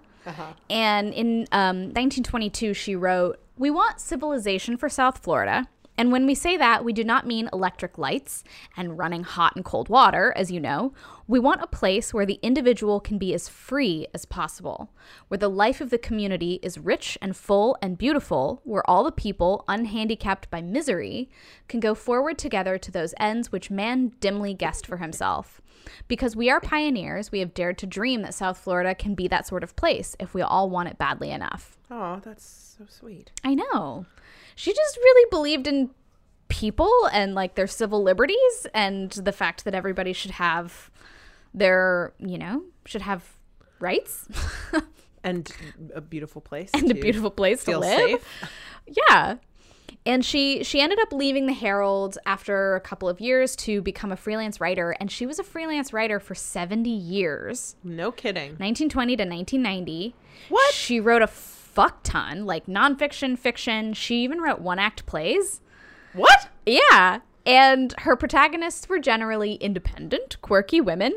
[0.70, 5.68] And in um, 1922, she wrote, We want civilization for South Florida.
[5.98, 8.44] And when we say that, we do not mean electric lights
[8.76, 10.94] and running hot and cold water, as you know.
[11.28, 14.92] We want a place where the individual can be as free as possible,
[15.28, 19.12] where the life of the community is rich and full and beautiful, where all the
[19.12, 21.30] people, unhandicapped by misery,
[21.68, 25.62] can go forward together to those ends which man dimly guessed for himself.
[26.08, 29.48] Because we are pioneers, we have dared to dream that South Florida can be that
[29.48, 31.78] sort of place if we all want it badly enough.
[31.90, 33.32] Oh, that's so sweet.
[33.44, 34.06] I know.
[34.58, 35.92] She just really believed in
[36.50, 40.90] people and like their civil liberties and the fact that everybody should have
[41.54, 43.24] their, you know, should have
[43.80, 44.28] rights
[45.24, 45.52] And
[45.94, 46.70] a beautiful place.
[46.74, 47.98] and a beautiful place to live.
[47.98, 48.26] safe.
[49.10, 49.36] Yeah.
[50.06, 54.12] And she she ended up leaving the Herald after a couple of years to become
[54.12, 57.76] a freelance writer and she was a freelance writer for 70 years.
[57.84, 58.52] No kidding.
[58.52, 60.16] 1920 to 1990.
[60.50, 60.74] What?
[60.74, 61.28] She wrote a
[61.78, 63.94] fuck ton, like nonfiction, fiction.
[63.94, 65.62] She even wrote one act plays.
[66.14, 66.50] What?
[66.66, 67.20] Yeah.
[67.46, 71.14] And her protagonists were generally independent, quirky women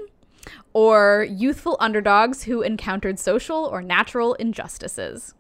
[0.75, 5.33] or youthful underdogs who encountered social or natural injustices.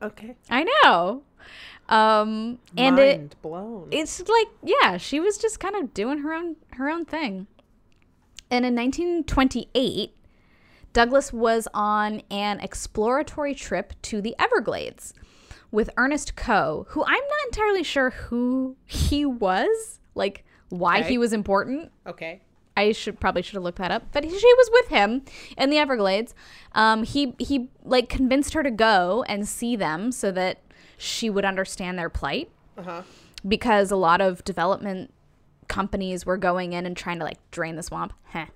[0.00, 0.34] Okay.
[0.48, 1.22] I know.
[1.90, 3.88] Um and it blown.
[3.90, 7.48] it's like yeah, she was just kind of doing her own her own thing.
[8.50, 10.14] And in 1928,
[10.92, 15.14] Douglas was on an exploratory trip to the Everglades
[15.70, 21.08] with Ernest Coe, who I'm not entirely sure who he was, like why Okay.
[21.10, 21.92] he was important.
[22.06, 22.40] okay.
[22.76, 25.22] I should probably should have looked that up, but he, she was with him
[25.58, 26.34] in the Everglades.
[26.72, 30.60] Um, he he like convinced her to go and see them so that
[30.96, 32.50] she would understand their plight,
[33.46, 35.12] because a lot of development
[35.68, 38.12] companies were going in and trying to like drain the swamp.
[38.26, 38.46] Heh.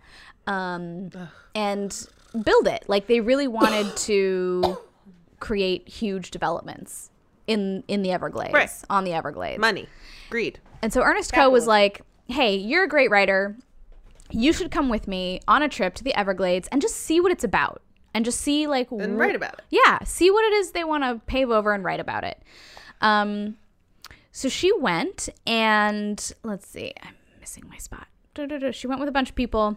[0.46, 1.10] Um,
[1.54, 2.08] and
[2.42, 2.84] build it.
[2.88, 4.78] Like they really wanted to
[5.40, 7.10] create huge developments
[7.46, 8.70] in in the Everglades, Right.
[8.90, 9.60] on the Everglades.
[9.60, 9.86] Money,
[10.30, 10.60] greed.
[10.82, 13.56] And so Ernest Coe was like, "Hey, you're a great writer.
[14.30, 17.30] You should come with me on a trip to the Everglades and just see what
[17.30, 17.82] it's about,
[18.14, 19.62] and just see like And wh- write about it.
[19.70, 22.42] Yeah, see what it is they want to pave over and write about it."
[23.00, 23.56] Um,
[24.32, 28.08] so she went, and let's see, I'm missing my spot.
[28.72, 29.76] She went with a bunch of people.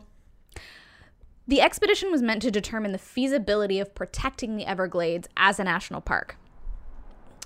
[1.48, 6.02] The expedition was meant to determine the feasibility of protecting the Everglades as a national
[6.02, 6.36] park.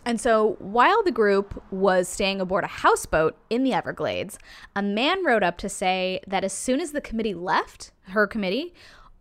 [0.03, 4.39] And so, while the group was staying aboard a houseboat in the Everglades,
[4.75, 8.73] a man rode up to say that as soon as the committee left, her committee,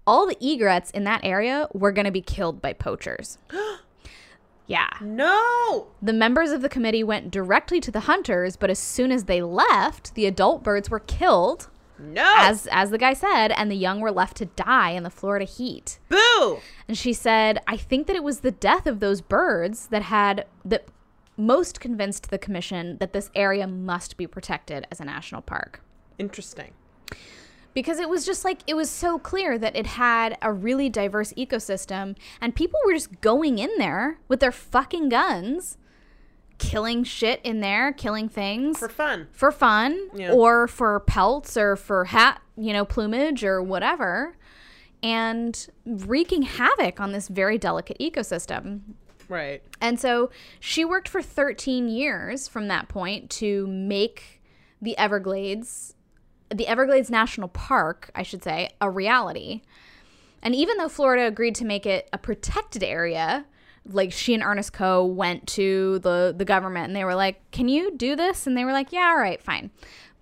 [0.06, 3.36] all the egrets in that area were going to be killed by poachers.
[4.66, 4.88] yeah.
[5.02, 5.88] No.
[6.00, 9.42] The members of the committee went directly to the hunters, but as soon as they
[9.42, 11.68] left, the adult birds were killed,
[12.00, 12.34] No.
[12.38, 15.44] as as the guy said, and the young were left to die in the Florida
[15.44, 15.98] heat.
[16.08, 16.58] Boo.
[16.88, 20.46] And she said, I think that it was the death of those birds that had
[20.64, 20.86] that
[21.36, 25.82] most convinced the commission that this area must be protected as a national park.
[26.18, 26.72] Interesting.
[27.72, 31.32] Because it was just like it was so clear that it had a really diverse
[31.34, 35.78] ecosystem and people were just going in there with their fucking guns,
[36.60, 39.26] killing shit in there, killing things For fun.
[39.32, 40.32] for fun Yeah.
[40.32, 44.36] or for pelts or for hat, you know, plumage or whatever,
[45.02, 48.80] and wreaking havoc on this very delicate ecosystem.
[49.28, 49.62] Right.
[49.80, 54.40] And so she worked for 13 years from that point to make
[54.82, 55.94] the Everglades,
[56.54, 59.62] the Everglades National Park, I should say, a reality.
[60.42, 63.44] And even though Florida agreed to make it a protected area,
[63.92, 67.68] like she and Ernest Coe went to the the government and they were like, "Can
[67.68, 69.70] you do this?" And they were like, "Yeah, all right, fine."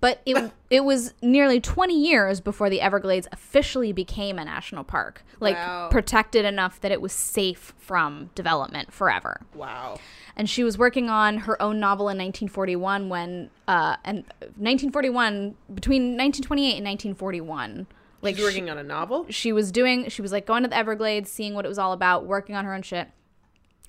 [0.01, 5.25] But it it was nearly 20 years before the Everglades officially became a national park,
[5.41, 5.89] like Wow.
[5.91, 9.99] protected enough that it was safe from development forever Wow.
[10.37, 14.25] and she was working on her own novel in 1941 when uh and
[14.57, 17.87] 1941 between 1928 and 1941
[18.21, 19.27] like She's working on a novel.
[19.27, 21.79] she, she was doing she was like going to the everglades seeing what it was
[21.79, 23.09] all about working on her own shit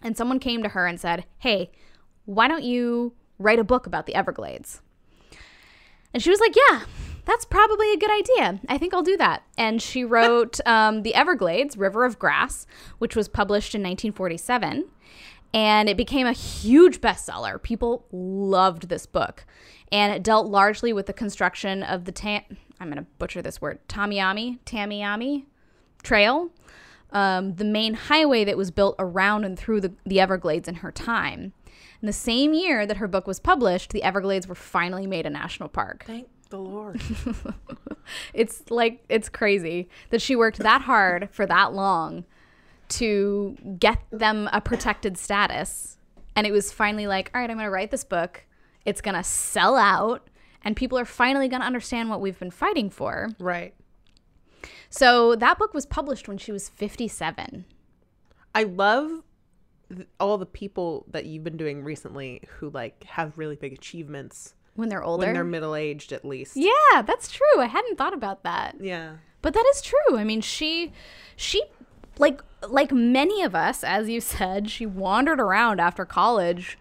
[0.01, 1.71] and someone came to her and said hey
[2.25, 4.81] why don't you write a book about the everglades?
[6.13, 6.83] And she was like yeah
[7.25, 8.59] that's probably a good idea.
[8.67, 9.43] I think i'll do that.
[9.57, 12.65] And she wrote um, the everglades river of grass
[12.97, 14.85] which was published in 1947
[15.53, 17.61] and it became a huge bestseller.
[17.61, 19.45] People loved this book,
[19.91, 22.43] and it dealt largely with the construction of the ta-
[22.79, 25.45] I'm going to butcher this word Tamiami Tamiami
[26.03, 26.49] Trail,
[27.11, 30.91] um, the main highway that was built around and through the, the Everglades in her
[30.91, 31.53] time.
[32.01, 35.29] In the same year that her book was published, the Everglades were finally made a
[35.29, 36.03] national park.
[36.05, 37.01] Thank the Lord.
[38.33, 42.25] It's like it's crazy that she worked that hard for that long
[42.89, 45.97] to get them a protected status.
[46.35, 48.45] And it was finally like, all right, I'm going to write this book.
[48.85, 50.27] It's going to sell out
[50.63, 53.29] and people are finally going to understand what we've been fighting for.
[53.39, 53.73] right.
[54.89, 57.65] So that book was published when she was 57.
[58.55, 59.23] I love
[60.19, 64.89] all the people that you've been doing recently who like have really big achievements When
[64.89, 65.25] they're older.
[65.25, 66.55] when they're middle aged at least.
[66.55, 67.59] yeah, that's true.
[67.59, 68.75] I hadn't thought about that.
[68.79, 69.13] Yeah.
[69.41, 70.17] But that is true.
[70.17, 70.91] I mean, she
[71.35, 71.63] she
[72.17, 76.77] like like many of us as you said, she wandered around after college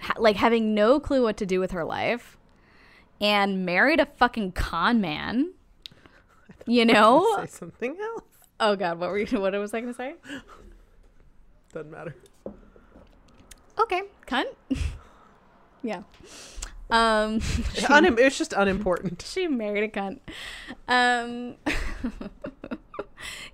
[0.00, 2.36] ha- like having no clue what to do with her life
[3.20, 5.52] and married a fucking con man.
[6.66, 7.36] You know?
[7.40, 8.24] Say something else.
[8.58, 10.14] Oh god, what were you what was I going to say?
[11.72, 12.14] Doesn't matter.
[13.78, 14.46] Okay, cunt.
[15.82, 16.02] yeah.
[16.90, 19.22] Um Unim- it's just unimportant.
[19.26, 20.20] she married a cunt.
[20.88, 21.56] Um,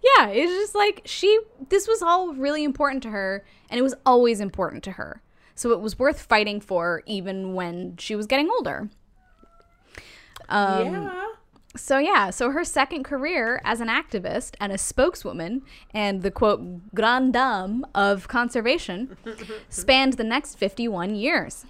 [0.03, 1.40] yeah, it's just like she.
[1.68, 5.22] This was all really important to her, and it was always important to her.
[5.55, 8.90] So it was worth fighting for, even when she was getting older.
[10.48, 11.27] Um, yeah.
[11.75, 15.63] So yeah, so her second career as an activist and a spokeswoman
[15.95, 19.17] and the quote grande dame of conservation
[19.71, 21.65] spanned the next 51 years.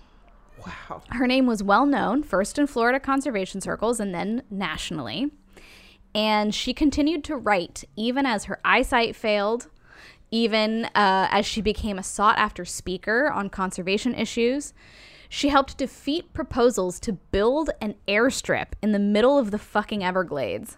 [0.67, 1.03] Wow.
[1.11, 5.31] Her name was well known, first in Florida conservation circles and then nationally.
[6.15, 9.69] And she continued to write even as her eyesight failed,
[10.31, 14.73] even uh, as she became a sought after speaker on conservation issues.
[15.35, 20.77] She helped defeat proposals to build an airstrip in the middle of the fucking Everglades.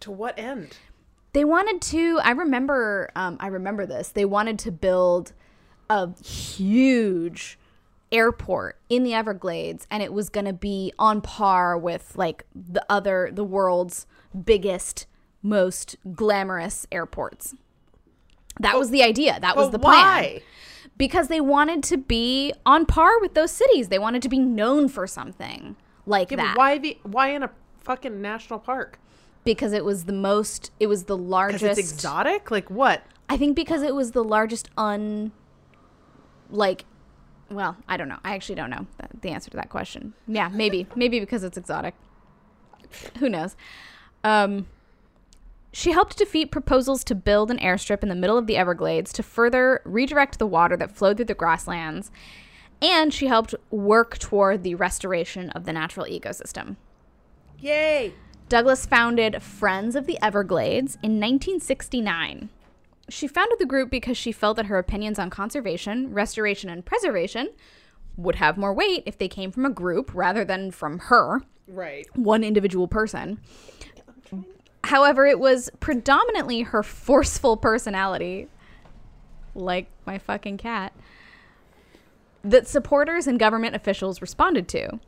[0.00, 0.76] To what end?
[1.32, 2.18] They wanted to.
[2.24, 3.12] I remember.
[3.14, 4.08] Um, I remember this.
[4.08, 5.32] They wanted to build
[5.88, 7.60] a huge
[8.10, 12.84] airport in the Everglades and it was going to be on par with like the
[12.90, 14.08] other the world's
[14.44, 15.06] biggest
[15.42, 17.54] most glamorous airports.
[18.58, 19.38] That was the idea.
[19.40, 19.94] That was the plan.
[19.94, 20.42] why?
[20.98, 23.88] Because they wanted to be on par with those cities.
[23.88, 26.56] They wanted to be known for something like Yeah, that.
[26.56, 28.98] why the why in a fucking national park?
[29.44, 32.50] Because it was the most it was the largest it's exotic?
[32.50, 33.02] Like what?
[33.28, 35.32] I think because it was the largest un
[36.50, 36.84] like
[37.50, 38.18] well, I don't know.
[38.24, 40.14] I actually don't know the- the answer to that question.
[40.26, 40.86] Yeah, maybe.
[40.96, 41.94] maybe because it's exotic.
[43.18, 43.54] Who knows?
[44.24, 44.66] Um
[45.76, 49.22] she helped defeat proposals to build an airstrip in the middle of the Everglades to
[49.22, 52.10] further redirect the water that flowed through the grasslands,
[52.80, 56.76] and she helped work toward the restoration of the natural ecosystem.
[57.60, 58.14] Yay!
[58.48, 62.48] Douglas founded Friends of the Everglades in 1969.
[63.10, 67.50] She founded the group because she felt that her opinions on conservation, restoration, and preservation
[68.16, 72.06] would have more weight if they came from a group rather than from her, Right.
[72.16, 73.40] one individual person.
[74.86, 78.48] However, it was predominantly her forceful personality,
[79.54, 80.92] like my fucking cat,
[82.44, 85.00] that supporters and government officials responded to.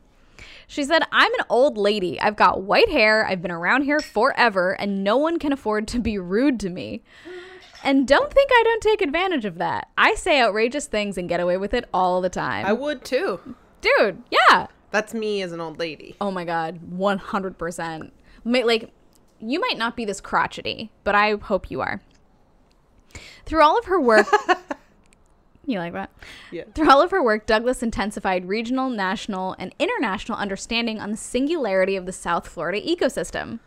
[0.66, 2.20] She said, I'm an old lady.
[2.20, 3.26] I've got white hair.
[3.26, 7.02] I've been around here forever, and no one can afford to be rude to me.
[7.84, 9.88] And don't think I don't take advantage of that.
[9.96, 12.66] I say outrageous things and get away with it all the time.
[12.66, 13.38] I would too.
[13.80, 14.66] Dude, yeah.
[14.90, 16.16] That's me as an old lady.
[16.20, 18.10] Oh my god, 100%.
[18.44, 18.90] Ma- Like
[19.40, 22.00] you might not be this crotchety, but I hope you are.
[23.44, 24.26] Through all of her work
[25.68, 26.10] You like that?
[26.50, 26.64] Yeah.
[26.74, 31.94] Through all of her work, Douglas intensified regional, national, and international understanding on the singularity
[31.94, 33.60] of the South Florida ecosystem.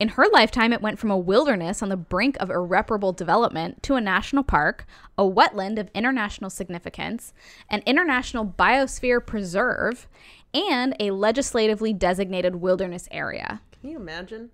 [0.00, 3.94] In her lifetime, it went from a wilderness on the brink of irreparable development to
[3.94, 4.84] a national park,
[5.16, 7.32] a wetland of international significance,
[7.70, 10.08] an international biosphere preserve,
[10.52, 13.60] and a legislatively designated wilderness area.
[13.80, 14.50] Can you imagine?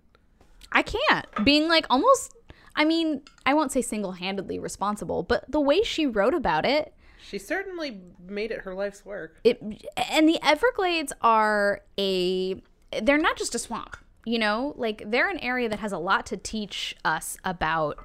[0.74, 1.26] I can't.
[1.44, 2.34] Being like almost,
[2.76, 6.92] I mean, I won't say single handedly responsible, but the way she wrote about it,
[7.22, 9.36] She certainly made it her life's work.
[9.44, 9.62] it
[10.10, 12.60] and the Everglades are a
[13.02, 14.74] they're not just a swamp, you know?
[14.76, 17.98] Like they're an area that has a lot to teach us about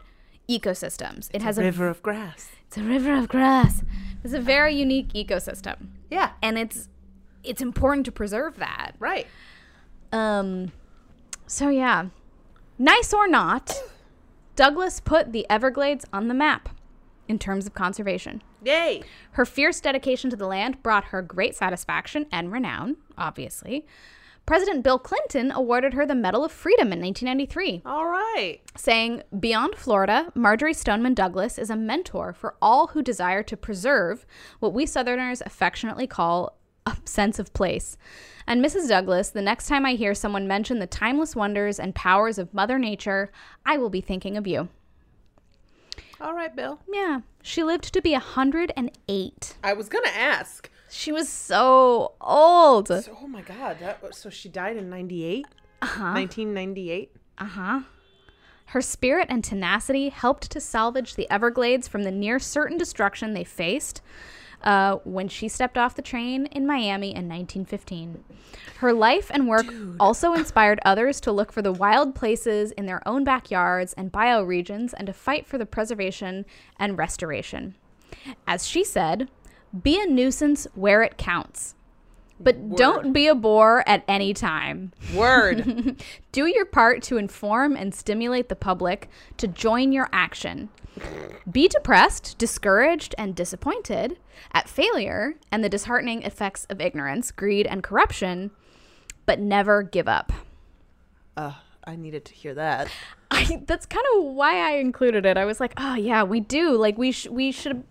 [0.47, 1.29] ecosystems.
[1.33, 2.49] It has a, River of grass.
[2.67, 3.83] it's a river of grass.
[4.23, 5.87] It's a very unique ecosystem.
[6.09, 6.31] Yeah.
[6.41, 6.89] And it's
[7.43, 8.91] it's important to preserve that.
[8.99, 9.27] Right.
[10.11, 10.71] Um
[11.47, 12.07] so yeah.
[12.81, 13.73] Nice or not,
[14.55, 16.69] Douglas put the Everglades on the map
[17.27, 18.41] in terms of conservation.
[18.63, 19.03] Yay.
[19.31, 23.85] Her fierce dedication to the land brought her great satisfaction and renown, obviously.
[24.45, 28.61] President Bill Clinton awarded her the Medal of Freedom in 1993, All right.
[28.75, 34.25] saying, Beyond Florida, Marjory Stoneman Douglas is a mentor for all who desire to preserve
[34.59, 37.97] what we Southerners affectionately call a sense of place.
[38.47, 38.89] And Mrs.
[38.89, 42.79] Douglas, the next time I hear someone mention the timeless wonders and powers of Mother
[42.79, 43.31] Nature,
[43.65, 44.69] I will be thinking of you.
[46.21, 46.79] All right, Bill.
[46.91, 49.55] Yeah, she lived to be 108.
[49.63, 50.69] I was gonna ask.
[50.89, 52.87] She was so old.
[52.87, 55.45] So, oh my god, that so she died in 98?
[55.81, 56.13] Uh-huh.
[56.13, 57.15] 1998?
[57.37, 57.79] Uh huh.
[58.65, 63.43] Her spirit and tenacity helped to salvage the Everglades from the near certain destruction they
[63.43, 64.01] faced
[64.63, 68.23] uh, when she stepped off the train in Miami in 1915.
[68.77, 69.65] Her life and work
[69.99, 74.93] also inspired others to look for the wild places in their own backyards and bioregions
[74.95, 76.45] and to fight for the preservation
[76.77, 77.75] and restoration.
[78.47, 79.29] As she said,
[79.83, 81.75] be a nuisance where it counts.
[82.39, 84.93] But don't be a bore at any time.
[85.13, 86.01] Word.
[86.31, 90.69] Do your part to inform and stimulate the public to join your action.
[91.51, 94.17] Be depressed, discouraged, and disappointed
[94.53, 98.51] at failure and the disheartening effects of ignorance, greed, and corruption,
[99.25, 100.31] but never give up.
[101.37, 101.53] uh,
[101.85, 102.87] I needed to hear that.
[103.31, 105.37] I, that's kind of why I included it.
[105.37, 106.75] I was like, oh yeah, we do.
[106.75, 107.83] Like we sh- we should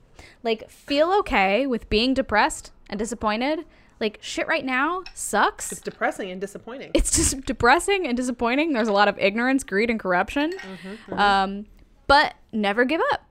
[0.44, 3.64] like feel okay with being depressed and disappointed.
[3.99, 5.73] Like shit right now sucks.
[5.73, 6.92] It's depressing and disappointing.
[6.94, 8.73] it's just depressing and disappointing.
[8.73, 10.52] There's a lot of ignorance, greed, and corruption.
[11.11, 11.67] Um,
[12.09, 13.25] but never give up.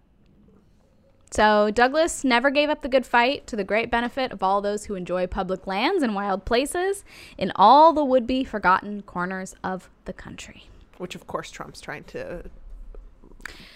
[1.32, 4.86] So Douglas never gave up the good fight to the great benefit of all those
[4.86, 7.04] who enjoy public lands and wild places
[7.38, 10.70] in all the would-be forgotten corners of the country.
[10.98, 12.44] Which, of course, Trump's trying to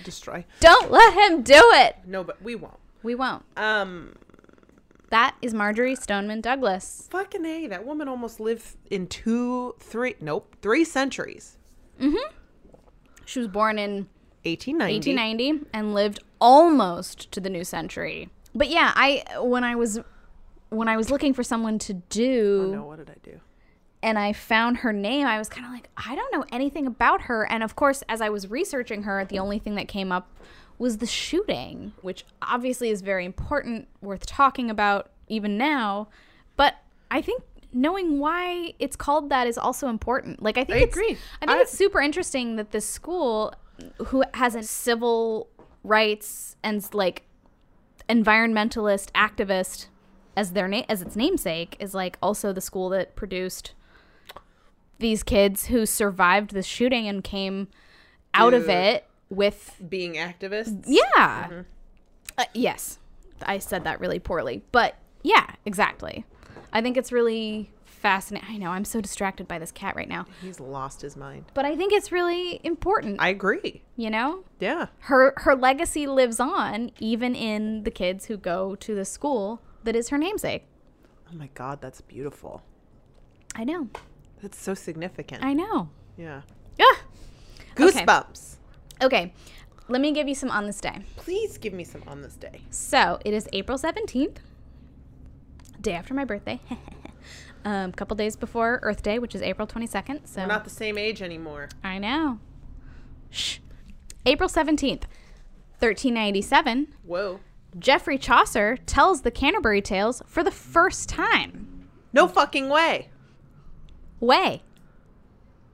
[0.06, 0.46] destroy.
[0.62, 1.98] Don't let him do it.
[2.08, 2.80] No, but we won't.
[3.04, 3.44] We won't.
[3.58, 4.16] Um,
[5.10, 7.10] That is Marjory Stoneman Douglas.
[7.12, 11.58] fucking A, that woman almost lived in two, three, nope, three centuries.
[12.00, 12.34] Mm-hmm.
[13.26, 14.08] She was born in
[14.44, 15.12] 1890.
[15.14, 18.30] 1890 and lived almost to the new century.
[18.56, 20.00] But yeah, I when I was
[20.70, 23.40] when I was looking for someone to do Oh no, what did I do?
[24.04, 27.22] and I found her name, I was kind of like, I don't know anything about
[27.24, 27.46] her.
[27.52, 30.28] And of course, as I was researching her, the only thing that came up
[30.80, 36.08] was the shooting, which obviously is very important, worth talking about even now.
[36.58, 36.78] But
[37.12, 40.42] I think knowing why it's called that is also important.
[40.42, 41.18] Like I think I it's, agree.
[41.42, 43.54] I think I- it's super interesting that this school,
[44.08, 45.50] who has a civil
[45.84, 47.24] rights and like
[48.10, 49.88] environmentalist activist
[50.36, 53.74] as their name as its namesake, is like also the school that produced
[55.00, 57.68] these kids who survived the shooting and came
[58.34, 60.84] out of it with Being activists.
[60.86, 61.64] yeah.
[62.38, 63.00] Uh, yes.
[63.44, 64.64] I said that really poorly.
[64.72, 66.26] But yeah, exactly.
[66.72, 67.72] I think it's really
[68.02, 68.50] fascinating.
[68.50, 70.26] I know, I'm so distracted by this cat right now.
[70.42, 71.46] He's lost his mind.
[71.54, 73.84] But I think it's really important, I agree.
[73.96, 74.44] you know?
[74.60, 74.88] Yeah.
[75.02, 79.96] Her her legacy lives on even in the kids who go to the school that
[79.96, 80.64] is her namesake.
[81.32, 82.64] Oh my god, that's beautiful.
[83.56, 83.90] I know.
[84.42, 85.44] That's so significant.
[85.44, 85.90] I know.
[86.18, 86.42] yeah.
[86.80, 86.96] Yeah.
[87.76, 88.56] Goosebumps.
[89.02, 89.34] Okay.
[89.88, 91.00] Let me give you some on this day.
[91.18, 92.62] Please give me some on this day.
[92.70, 94.38] So it is April 17th,
[95.82, 96.60] day after my birthday.
[97.64, 100.28] A um, couple days before Earth Day, which is April 22nd.
[100.28, 101.70] So We're not the same age anymore.
[101.84, 102.40] I know.
[103.30, 103.60] Shh.
[104.26, 105.06] April 17th,
[105.80, 107.40] 1397, Whoa.
[107.78, 111.88] Geoffrey Chaucer tells the Canterbury Tales for the first time.
[112.14, 113.10] No fucking way.
[114.20, 114.62] Way.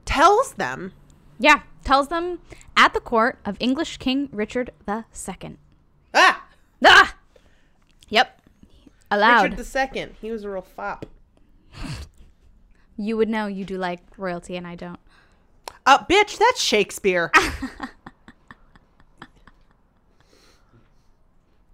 [0.04, 0.92] Tells them.
[1.38, 2.38] Yeah, tells them
[2.76, 5.56] at the court of English King Richard II.
[6.14, 6.46] Ah!
[6.84, 7.16] Ah!
[8.08, 8.40] Yep.
[9.10, 9.42] Aloud.
[9.42, 10.14] Richard the Second.
[10.20, 11.06] He was a real fop.
[12.98, 14.98] You would know you do like royalty and I don't.
[15.86, 17.30] Uh, bitch, that's Shakespeare.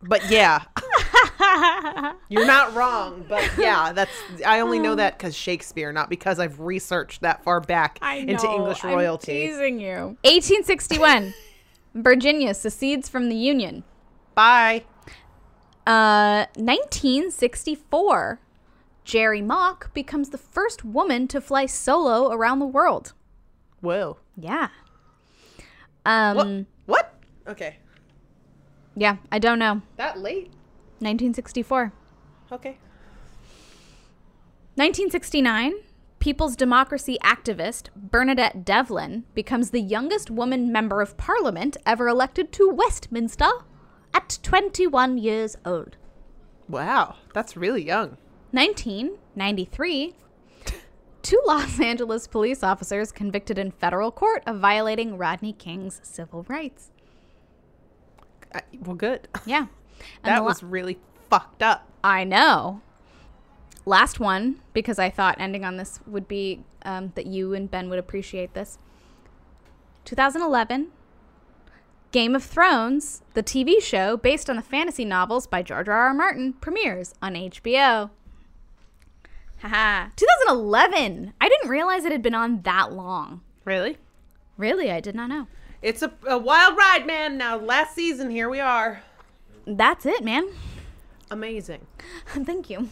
[0.03, 0.63] but yeah.
[2.29, 4.13] You're not wrong, but yeah, that's
[4.47, 8.85] I only know that because Shakespeare, not because I've researched that far back into English
[8.85, 9.49] royalty.
[9.49, 10.17] teasing you.
[10.23, 11.35] 1861.
[11.95, 13.85] Virginia secedes from the Union.
[14.35, 14.85] Bye.
[15.87, 18.41] Uh, 1964.
[19.05, 23.13] Jerrie Mock becomes the first woman to fly solo around the world.
[23.81, 24.19] Whoa.
[24.37, 24.69] Yeah.
[26.07, 26.37] Um.
[26.37, 26.67] What?
[26.87, 27.15] What?
[27.47, 27.79] Okay.
[28.97, 29.83] Yeah, I don't know.
[29.97, 30.47] That late?
[31.01, 31.93] 1964.
[32.53, 32.79] Okay.
[34.77, 35.75] 1969.
[36.19, 42.71] People's Democracy activist Bernadette Devlin becomes the youngest woman member of parliament ever elected to
[42.71, 43.51] Westminster
[44.15, 45.99] at 21 years old.
[46.67, 48.17] Wow, that's really young.
[48.55, 50.15] 1993.
[51.23, 56.91] Two Los Angeles police officers convicted in federal court of violating Rodney King's civil rights.
[58.55, 59.29] I, well, good.
[59.47, 59.67] Yeah.
[60.23, 60.99] And That was really
[61.31, 61.89] fucked up.
[62.03, 62.83] I know.
[63.87, 67.89] Last one, because I thought ending on this would be um, that you and Ben
[67.89, 68.79] would appreciate this.
[70.05, 70.89] 2011,
[72.13, 75.95] Game of Thrones, the TV show based on the fantasy novels by George R.
[75.95, 76.15] R.
[76.15, 78.11] Martin, premieres on HBO.
[79.61, 80.11] Haha.
[80.17, 81.33] 2011.
[81.41, 83.41] I didn't realize it had been on that long.
[83.65, 83.99] Really?
[84.57, 85.47] Really, I did not know.
[85.83, 87.37] It's a, a wild ride, man.
[87.37, 89.03] Now, last season, here we are.
[89.67, 90.49] That's it, man.
[91.31, 91.87] Amazing.
[92.27, 92.91] Thank you.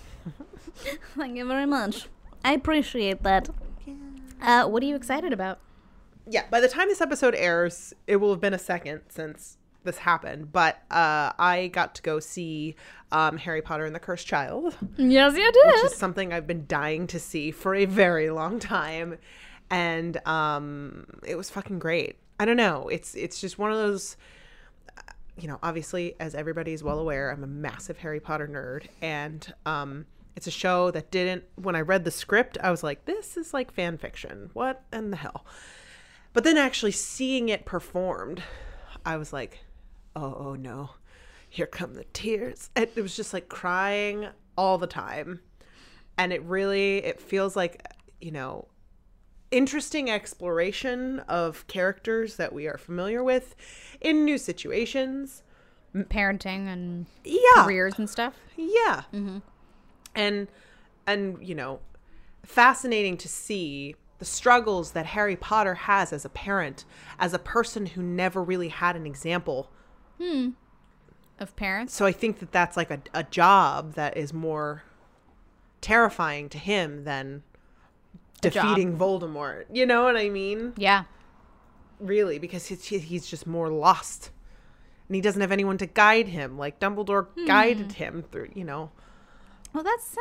[1.16, 2.08] Thank you very much.
[2.44, 3.48] I appreciate that.
[4.40, 5.60] Uh, what are you excited about?
[6.26, 9.98] Yeah, by the time this episode airs, it will have been a second since this
[9.98, 10.52] happened.
[10.52, 12.76] But uh, I got to go see
[13.10, 17.06] um, Harry Potter and the Cursed Child, Yes, you which is something I've been dying
[17.08, 19.18] to see for a very long time.
[19.70, 22.16] And um, it was fucking great.
[22.38, 22.88] I don't know.
[22.88, 24.16] It's it's just one of those
[25.36, 29.52] you know, obviously, as everybody is well aware, I'm a massive Harry Potter nerd, and
[29.64, 30.06] um,
[30.36, 31.44] it's a show that didn't.
[31.56, 34.50] When I read the script, I was like, "This is like fan fiction.
[34.52, 35.46] What in the hell?"
[36.32, 38.42] But then actually seeing it performed,
[39.04, 39.64] I was like,
[40.14, 40.90] "Oh, oh no,
[41.48, 45.40] here come the tears!" And it was just like crying all the time,
[46.18, 47.86] and it really it feels like
[48.20, 48.68] you know
[49.50, 53.54] interesting exploration of characters that we are familiar with
[54.00, 55.42] in new situations.
[55.94, 57.64] Parenting and Yeah.
[57.64, 58.34] careers and stuff.
[58.56, 59.02] Yeah.
[59.12, 59.38] Mm-hmm.
[60.14, 60.48] And
[61.06, 61.80] and you know,
[62.44, 66.84] fascinating to see the struggles that Harry Potter has as a parent,
[67.18, 69.70] as a person who never really had an example.
[70.22, 70.50] Hmm.
[71.40, 71.94] Of parents.
[71.94, 74.84] So I think that that's like a, a job that is more
[75.80, 77.42] terrifying to him than
[78.42, 78.52] job.
[78.52, 79.64] defeating Voldemort.
[79.72, 80.74] You know what I mean?
[80.76, 81.04] Yeah.
[81.98, 84.30] really because he's, he's just more lost
[85.08, 87.46] and he doesn't have anyone to guide him like dumbledore hmm.
[87.46, 88.90] guided him through you know
[89.72, 90.20] Well, that's so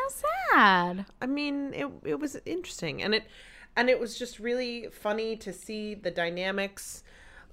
[0.52, 1.06] sad.
[1.22, 3.24] I mean, it it was interesting, and it
[3.76, 7.04] and it was just really funny to see the dynamics.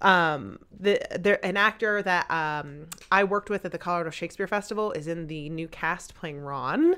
[0.01, 4.93] Um, the there an actor that um I worked with at the Colorado Shakespeare Festival
[4.93, 6.95] is in the new cast playing Ron.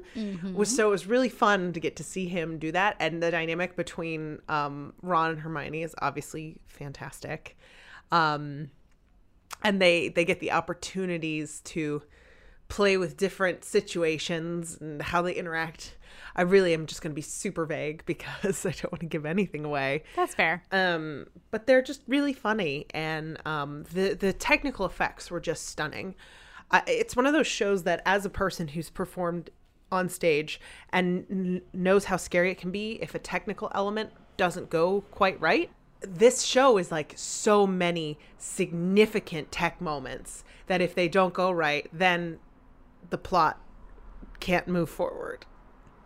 [0.55, 3.31] Was so it was really fun to get to see him do that, and the
[3.31, 7.57] dynamic between um Ron and Hermione is obviously fantastic.
[8.13, 8.71] Um,
[9.63, 12.03] and they they get the opportunities to
[12.71, 15.97] play with different situations and how they interact.
[16.35, 19.27] I really am just going to be super vague because I don't want to give
[19.27, 20.05] anything away.
[20.17, 20.63] That's fair.
[20.73, 26.15] Um, but they're just really funny, and um, the the technical effects were just stunning.
[26.71, 29.51] I, it's one of those shows that, as a person who's performed
[29.93, 30.61] on stage
[30.91, 35.41] and n- knows how scary it can be if a technical element doesn't go quite
[35.41, 35.69] right,
[36.01, 41.89] this show is like so many significant tech moments that if they don't go right,
[41.93, 42.39] then
[43.11, 43.61] the plot
[44.41, 45.47] can't move forward.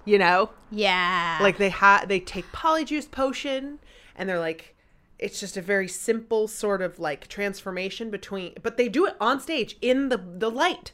[0.05, 0.51] You know?
[0.71, 1.39] Yeah.
[1.41, 3.79] like they ha they take polyjuice potion
[4.17, 4.75] and they're like
[5.19, 9.41] it's just a very simple sort of like transformation between but they do it on
[9.41, 10.93] stage in the the light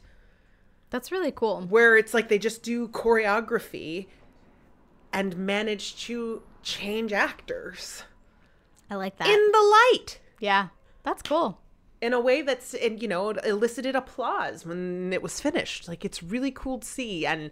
[0.91, 1.61] that's really cool.
[1.63, 4.07] where it's like they just do choreography
[5.11, 8.03] and manage to change actors
[8.89, 9.27] I like that.
[9.27, 9.57] in the
[9.97, 10.67] light yeah.
[11.03, 11.59] That's cool.
[12.01, 15.87] In a way that's and you know elicited applause when it was finished.
[15.87, 17.25] Like it's really cool to see.
[17.25, 17.51] And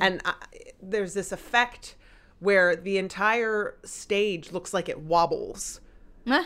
[0.00, 0.34] and I,
[0.82, 1.96] there's this effect
[2.38, 5.80] where the entire stage looks like it wobbles.
[6.26, 6.44] Eh,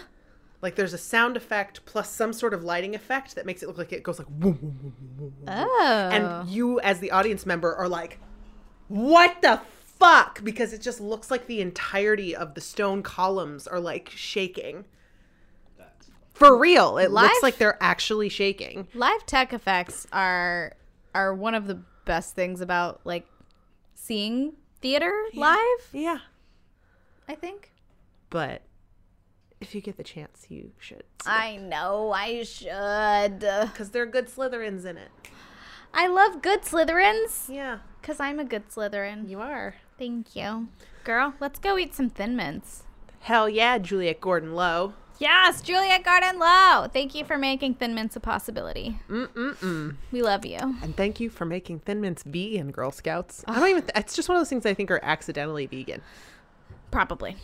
[0.61, 3.79] like there's a sound effect plus some sort of lighting effect that makes it look
[3.79, 5.33] like it goes like whoom, whoom, whoom.
[5.47, 6.09] Oh.
[6.13, 8.19] and you as the audience member are like
[8.89, 10.43] what the fuck?
[10.45, 14.85] Because it just looks like the entirety of the stone columns are like shaking
[16.35, 20.75] for real it Live- looks like they're actually shaking live tech effects are
[21.15, 23.27] are one of the best things about like
[23.95, 26.19] seeing theater live, yeah
[27.27, 27.71] I think.
[28.29, 28.61] but
[29.61, 33.39] if you get the chance you should I know I should.
[33.39, 35.09] because there are good slytherins in it
[35.95, 39.29] I love good Slytherins yeah cuz I'm a good Slytherin.
[39.31, 40.67] you are Thank you.
[41.05, 42.83] Girl, let's go eat some Thin Mints.
[43.21, 46.89] hell yeah juliette gordon low Yes, Juliette Gordon Low.
[46.93, 48.99] Thank you for making Thin Mints a possibility.
[49.09, 49.95] Mm-mm-mm.
[50.11, 50.59] We love you.
[50.59, 53.45] And thank you for making Thin Mints vegan, Girl Scouts.
[53.47, 53.83] I don't even.
[53.83, 56.03] Th- it's just one of those things I think are accidentally vegan.
[56.91, 57.37] Probably.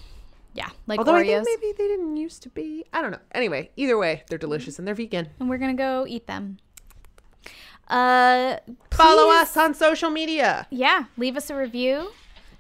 [0.53, 1.45] Yeah, like Although I Oreos.
[1.45, 2.85] think maybe they didn't used to be.
[2.93, 3.19] I don't know.
[3.33, 5.29] Anyway, either way, they're delicious and they're vegan.
[5.39, 6.59] and we're going to go eat them.
[7.89, 8.57] Uh
[8.91, 10.67] Follow us on social media.
[10.71, 12.11] Yeah, leave us a review.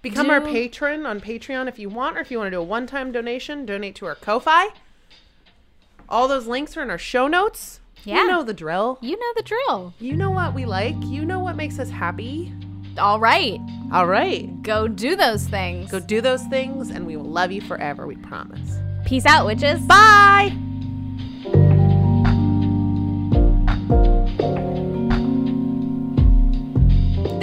[0.02, 2.64] Become our patron on Patreon if you want, or if you want to do a
[2.64, 4.68] one-time donation, donate to our Ko-fi.
[6.10, 7.80] All those links are in our show notes.
[8.04, 8.16] Yeah.
[8.16, 8.98] You know the drill.
[9.00, 9.94] You know the drill.
[10.00, 10.96] You know what we like.
[11.04, 12.52] You know what makes us happy.
[12.98, 13.60] All right.
[13.92, 14.60] All right.
[14.62, 15.90] Go do those things.
[15.90, 18.06] Go do those things, and we will love you forever.
[18.06, 18.78] We promise.
[19.04, 19.80] Peace out, witches.
[19.82, 20.56] Bye.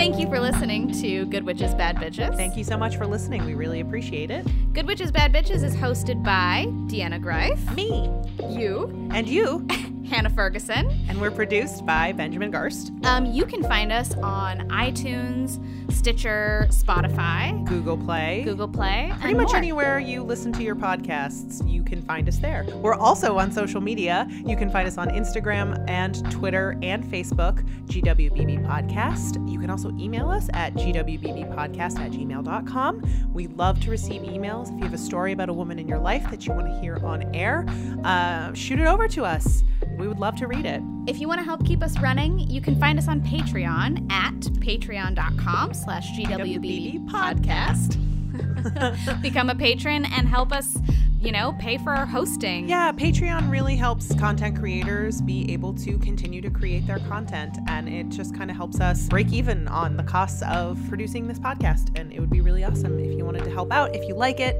[0.08, 2.34] Thank you for listening to Good Witches Bad Bitches.
[2.38, 3.44] Thank you so much for listening.
[3.44, 4.48] We really appreciate it.
[4.72, 8.10] Good Witches Bad Bitches is hosted by Deanna Greif, Me
[8.48, 9.68] you, and you.
[10.10, 10.90] Hannah Ferguson.
[11.10, 15.60] And we're produced by Benjamin Garst, Um, you can find us on iTunes,
[15.92, 18.42] Stitcher, Spotify, Google Play.
[18.46, 19.58] Google Play, Pretty much more.
[19.58, 22.66] anywhere you listen to your podcasts, you can find us there.
[22.82, 24.28] We're also on social media.
[24.46, 29.50] You can find us on Instagram and Twitter and Facebook, GWBB Podcast.
[29.50, 33.32] You can also email us at gwbbpodcast at gmail.com.
[33.34, 34.68] We love to receive emails.
[34.72, 36.80] If you have a story about a woman in your life that you want to
[36.80, 37.66] hear on air,
[38.04, 39.64] uh, shoot it over to us.
[39.98, 40.82] We would love to read it.
[41.08, 44.36] If you want to help keep us running, you can find us on Patreon at
[44.40, 47.98] patreon.com slash GWBB podcast.
[49.22, 50.78] Become a patron and help us,
[51.20, 52.70] you know, pay for our hosting.
[52.70, 57.58] Yeah, Patreon really helps content creators be able to continue to create their content.
[57.68, 61.40] And it just kind of helps us break even on the costs of producing this
[61.40, 61.98] podcast.
[61.98, 63.96] And it would be really awesome if you wanted to help out.
[63.96, 64.56] If you like it,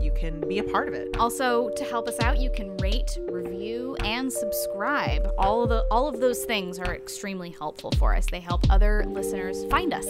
[0.00, 1.16] you can be a part of it.
[1.18, 5.28] Also, to help us out, you can rate, review, and subscribe.
[5.38, 8.26] All of the all of those things are extremely helpful for us.
[8.26, 10.06] They help other listeners find us.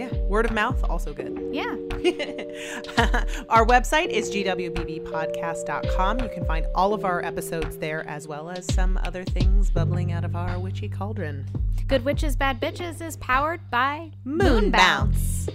[0.00, 1.50] Yeah, word of mouth, also good.
[1.52, 1.76] Yeah.
[3.50, 6.20] our website is gwbbpodcast.com.
[6.20, 10.10] You can find all of our episodes there, as well as some other things bubbling
[10.10, 11.44] out of our witchy cauldron.
[11.86, 15.50] Good Witches Bad Bitches is powered by Moon Bounce.